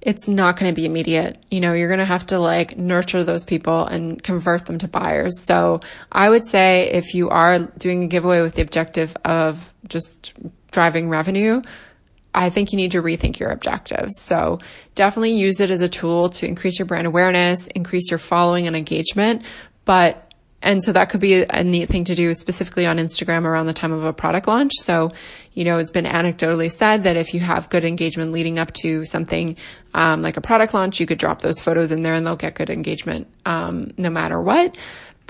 it's 0.00 0.28
not 0.28 0.58
going 0.58 0.72
to 0.72 0.74
be 0.74 0.86
immediate. 0.86 1.42
You 1.50 1.60
know, 1.60 1.74
you're 1.74 1.88
going 1.88 1.98
to 1.98 2.06
have 2.06 2.26
to 2.26 2.38
like 2.38 2.76
nurture 2.78 3.22
those 3.22 3.44
people 3.44 3.84
and 3.84 4.22
convert 4.22 4.66
them 4.66 4.78
to 4.78 4.88
buyers. 4.88 5.40
So 5.42 5.80
I 6.10 6.30
would 6.30 6.46
say 6.46 6.90
if 6.90 7.14
you 7.14 7.28
are 7.28 7.58
doing 7.58 8.04
a 8.04 8.06
giveaway 8.06 8.40
with 8.40 8.54
the 8.54 8.62
objective 8.62 9.14
of 9.24 9.72
just 9.86 10.32
driving 10.70 11.08
revenue, 11.08 11.62
I 12.34 12.50
think 12.50 12.72
you 12.72 12.76
need 12.76 12.92
to 12.92 13.02
rethink 13.02 13.38
your 13.38 13.50
objectives. 13.50 14.12
So 14.20 14.60
definitely 14.94 15.32
use 15.32 15.60
it 15.60 15.70
as 15.70 15.80
a 15.80 15.88
tool 15.88 16.30
to 16.30 16.46
increase 16.46 16.78
your 16.78 16.86
brand 16.86 17.06
awareness, 17.06 17.66
increase 17.68 18.10
your 18.10 18.18
following 18.18 18.66
and 18.66 18.76
engagement. 18.76 19.42
But, 19.84 20.32
and 20.62 20.82
so 20.82 20.92
that 20.92 21.10
could 21.10 21.20
be 21.20 21.42
a 21.42 21.64
neat 21.64 21.88
thing 21.88 22.04
to 22.04 22.14
do 22.14 22.32
specifically 22.34 22.86
on 22.86 22.98
Instagram 22.98 23.44
around 23.44 23.66
the 23.66 23.72
time 23.72 23.92
of 23.92 24.04
a 24.04 24.12
product 24.12 24.46
launch. 24.46 24.72
So, 24.76 25.10
you 25.54 25.64
know, 25.64 25.78
it's 25.78 25.90
been 25.90 26.04
anecdotally 26.04 26.70
said 26.70 27.02
that 27.04 27.16
if 27.16 27.34
you 27.34 27.40
have 27.40 27.70
good 27.70 27.84
engagement 27.84 28.30
leading 28.30 28.58
up 28.58 28.72
to 28.74 29.04
something, 29.04 29.56
um, 29.94 30.22
like 30.22 30.36
a 30.36 30.40
product 30.40 30.74
launch, 30.74 31.00
you 31.00 31.06
could 31.06 31.18
drop 31.18 31.40
those 31.40 31.58
photos 31.58 31.90
in 31.90 32.02
there 32.02 32.14
and 32.14 32.26
they'll 32.26 32.36
get 32.36 32.54
good 32.54 32.70
engagement, 32.70 33.26
um, 33.46 33.92
no 33.96 34.10
matter 34.10 34.40
what. 34.40 34.76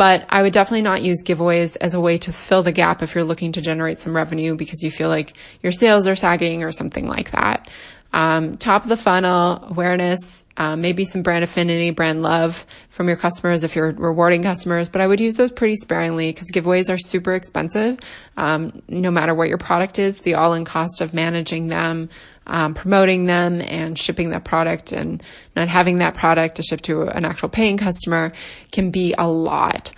But 0.00 0.24
I 0.30 0.40
would 0.40 0.54
definitely 0.54 0.80
not 0.80 1.02
use 1.02 1.22
giveaways 1.22 1.76
as 1.78 1.92
a 1.92 2.00
way 2.00 2.16
to 2.16 2.32
fill 2.32 2.62
the 2.62 2.72
gap 2.72 3.02
if 3.02 3.14
you're 3.14 3.22
looking 3.22 3.52
to 3.52 3.60
generate 3.60 3.98
some 3.98 4.16
revenue 4.16 4.56
because 4.56 4.82
you 4.82 4.90
feel 4.90 5.10
like 5.10 5.34
your 5.62 5.72
sales 5.72 6.08
are 6.08 6.14
sagging 6.14 6.64
or 6.64 6.72
something 6.72 7.06
like 7.06 7.32
that. 7.32 7.68
Um, 8.10 8.56
top 8.56 8.84
of 8.84 8.88
the 8.88 8.96
funnel 8.96 9.62
awareness, 9.68 10.46
um, 10.56 10.80
maybe 10.80 11.04
some 11.04 11.20
brand 11.20 11.44
affinity, 11.44 11.90
brand 11.90 12.22
love 12.22 12.64
from 12.88 13.08
your 13.08 13.18
customers 13.18 13.62
if 13.62 13.76
you're 13.76 13.92
rewarding 13.92 14.42
customers, 14.42 14.88
but 14.88 15.02
I 15.02 15.06
would 15.06 15.20
use 15.20 15.34
those 15.34 15.52
pretty 15.52 15.76
sparingly 15.76 16.32
because 16.32 16.50
giveaways 16.50 16.90
are 16.90 16.96
super 16.96 17.34
expensive. 17.34 17.98
Um, 18.38 18.80
no 18.88 19.10
matter 19.10 19.34
what 19.34 19.48
your 19.48 19.58
product 19.58 19.98
is, 19.98 20.20
the 20.20 20.32
all 20.32 20.54
in 20.54 20.64
cost 20.64 21.02
of 21.02 21.12
managing 21.12 21.66
them, 21.66 22.08
um, 22.50 22.74
promoting 22.74 23.26
them 23.26 23.60
and 23.60 23.98
shipping 23.98 24.30
that 24.30 24.44
product 24.44 24.92
and 24.92 25.22
not 25.56 25.68
having 25.68 25.96
that 25.96 26.14
product 26.14 26.56
to 26.56 26.62
ship 26.62 26.82
to 26.82 27.02
an 27.02 27.24
actual 27.24 27.48
paying 27.48 27.76
customer 27.76 28.32
can 28.72 28.90
be 28.90 29.14
a 29.16 29.28
lot. 29.28 29.92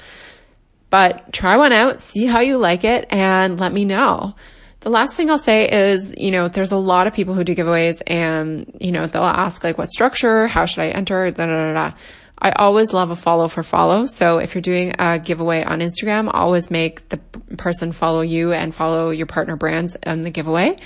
But 0.90 1.32
try 1.32 1.56
one 1.56 1.72
out, 1.72 2.00
see 2.00 2.26
how 2.26 2.40
you 2.40 2.58
like 2.58 2.84
it, 2.84 3.06
and 3.10 3.58
let 3.58 3.72
me 3.72 3.84
know. 3.86 4.34
The 4.80 4.90
last 4.90 5.16
thing 5.16 5.30
I'll 5.30 5.38
say 5.38 5.68
is, 5.68 6.14
you 6.18 6.30
know, 6.30 6.48
there's 6.48 6.72
a 6.72 6.76
lot 6.76 7.06
of 7.06 7.14
people 7.14 7.34
who 7.34 7.44
do 7.44 7.54
giveaways 7.54 8.02
and, 8.06 8.76
you 8.80 8.92
know, 8.92 9.06
they'll 9.06 9.22
ask 9.22 9.64
like, 9.64 9.78
what 9.78 9.90
structure? 9.90 10.48
How 10.48 10.66
should 10.66 10.82
I 10.82 10.88
enter? 10.88 11.30
Da, 11.30 11.46
da, 11.46 11.52
da, 11.52 11.72
da. 11.72 11.96
I 12.36 12.50
always 12.50 12.92
love 12.92 13.10
a 13.10 13.16
follow 13.16 13.46
for 13.46 13.62
follow. 13.62 14.06
So 14.06 14.38
if 14.38 14.54
you're 14.56 14.62
doing 14.62 14.94
a 14.98 15.20
giveaway 15.20 15.62
on 15.62 15.78
Instagram, 15.78 16.28
always 16.32 16.70
make 16.70 17.08
the 17.08 17.18
person 17.56 17.92
follow 17.92 18.20
you 18.20 18.52
and 18.52 18.74
follow 18.74 19.10
your 19.10 19.26
partner 19.26 19.54
brands 19.54 19.96
in 20.04 20.24
the 20.24 20.30
giveaway. 20.30 20.76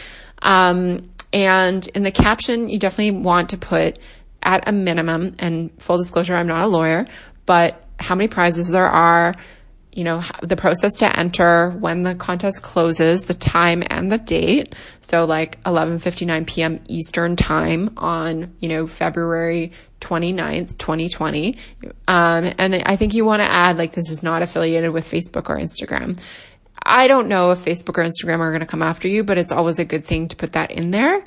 Um, 0.42 1.08
and 1.36 1.86
in 1.88 2.02
the 2.02 2.10
caption, 2.10 2.70
you 2.70 2.78
definitely 2.78 3.20
want 3.20 3.50
to 3.50 3.58
put 3.58 3.98
at 4.42 4.66
a 4.66 4.72
minimum, 4.72 5.32
and 5.38 5.70
full 5.78 5.98
disclosure, 5.98 6.34
I'm 6.34 6.46
not 6.46 6.62
a 6.62 6.66
lawyer, 6.66 7.06
but 7.44 7.84
how 8.00 8.14
many 8.14 8.26
prizes 8.26 8.70
there 8.70 8.86
are, 8.86 9.34
you 9.92 10.02
know, 10.02 10.22
the 10.40 10.56
process 10.56 10.94
to 11.00 11.18
enter, 11.18 11.72
when 11.72 12.04
the 12.04 12.14
contest 12.14 12.62
closes, 12.62 13.24
the 13.24 13.34
time 13.34 13.82
and 13.90 14.10
the 14.10 14.16
date. 14.16 14.74
So 15.02 15.26
like 15.26 15.62
11:59 15.64 16.46
p.m. 16.46 16.80
Eastern 16.88 17.36
time 17.36 17.90
on, 17.98 18.54
you 18.60 18.70
know, 18.70 18.86
February 18.86 19.72
29th, 20.00 20.78
2020. 20.78 21.58
Um, 22.08 22.54
and 22.56 22.76
I 22.76 22.96
think 22.96 23.12
you 23.12 23.26
want 23.26 23.40
to 23.40 23.48
add 23.48 23.76
like 23.76 23.92
this 23.92 24.10
is 24.10 24.22
not 24.22 24.40
affiliated 24.40 24.90
with 24.90 25.10
Facebook 25.10 25.50
or 25.50 25.58
Instagram. 25.58 26.18
I 26.86 27.08
don't 27.08 27.28
know 27.28 27.50
if 27.50 27.64
Facebook 27.64 27.98
or 27.98 28.04
Instagram 28.04 28.38
are 28.38 28.50
going 28.50 28.60
to 28.60 28.66
come 28.66 28.82
after 28.82 29.08
you, 29.08 29.24
but 29.24 29.38
it's 29.38 29.52
always 29.52 29.78
a 29.78 29.84
good 29.84 30.04
thing 30.04 30.28
to 30.28 30.36
put 30.36 30.52
that 30.52 30.70
in 30.70 30.92
there 30.92 31.24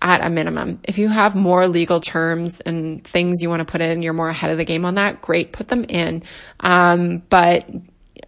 at 0.00 0.24
a 0.24 0.30
minimum. 0.30 0.80
If 0.84 0.98
you 0.98 1.08
have 1.08 1.36
more 1.36 1.68
legal 1.68 2.00
terms 2.00 2.60
and 2.60 3.04
things 3.04 3.42
you 3.42 3.48
want 3.48 3.60
to 3.60 3.70
put 3.70 3.80
in, 3.80 4.02
you're 4.02 4.14
more 4.14 4.30
ahead 4.30 4.50
of 4.50 4.58
the 4.58 4.64
game 4.64 4.84
on 4.84 4.96
that, 4.96 5.22
great, 5.22 5.52
put 5.52 5.68
them 5.68 5.84
in. 5.84 6.24
Um, 6.58 7.22
but 7.28 7.68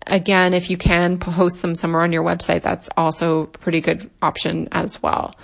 again, 0.06 0.54
if 0.54 0.70
you 0.70 0.76
can 0.76 1.18
post 1.18 1.62
them 1.62 1.74
somewhere 1.74 2.02
on 2.02 2.12
your 2.12 2.22
website, 2.22 2.62
that's 2.62 2.88
also 2.96 3.42
a 3.42 3.46
pretty 3.46 3.80
good 3.80 4.08
option 4.22 4.68
as 4.70 5.02
well. 5.02 5.34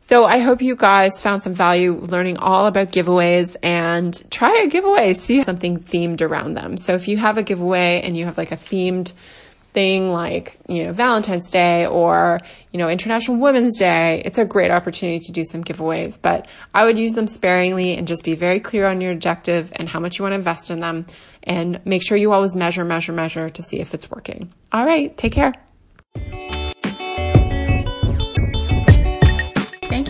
So 0.00 0.26
I 0.26 0.38
hope 0.38 0.60
you 0.60 0.76
guys 0.76 1.18
found 1.18 1.42
some 1.42 1.54
value 1.54 1.94
learning 1.94 2.36
all 2.36 2.66
about 2.66 2.92
giveaways 2.92 3.56
and 3.62 4.14
try 4.30 4.62
a 4.64 4.68
giveaway, 4.68 5.14
see 5.14 5.42
something 5.42 5.78
themed 5.78 6.20
around 6.20 6.54
them. 6.54 6.76
So 6.76 6.92
if 6.92 7.08
you 7.08 7.16
have 7.16 7.38
a 7.38 7.42
giveaway 7.42 8.02
and 8.04 8.14
you 8.14 8.26
have 8.26 8.36
like 8.36 8.52
a 8.52 8.56
themed 8.56 9.14
thing 9.74 10.10
like, 10.10 10.58
you 10.68 10.84
know, 10.84 10.92
Valentine's 10.92 11.50
Day 11.50 11.86
or, 11.86 12.38
you 12.72 12.78
know, 12.78 12.88
International 12.88 13.36
Women's 13.36 13.76
Day, 13.76 14.22
it's 14.24 14.38
a 14.38 14.44
great 14.44 14.70
opportunity 14.70 15.18
to 15.18 15.32
do 15.32 15.44
some 15.44 15.62
giveaways, 15.62 16.20
but 16.20 16.46
I 16.72 16.84
would 16.84 16.96
use 16.96 17.12
them 17.12 17.26
sparingly 17.26 17.96
and 17.98 18.06
just 18.06 18.24
be 18.24 18.34
very 18.36 18.60
clear 18.60 18.86
on 18.86 19.00
your 19.00 19.12
objective 19.12 19.72
and 19.74 19.88
how 19.88 20.00
much 20.00 20.18
you 20.18 20.22
want 20.22 20.32
to 20.32 20.36
invest 20.36 20.70
in 20.70 20.80
them 20.80 21.06
and 21.42 21.84
make 21.84 22.02
sure 22.02 22.16
you 22.16 22.32
always 22.32 22.54
measure, 22.54 22.84
measure, 22.84 23.12
measure 23.12 23.50
to 23.50 23.62
see 23.62 23.80
if 23.80 23.92
it's 23.92 24.10
working. 24.10 24.52
All 24.72 24.86
right. 24.86 25.14
Take 25.16 25.32
care. 25.32 25.52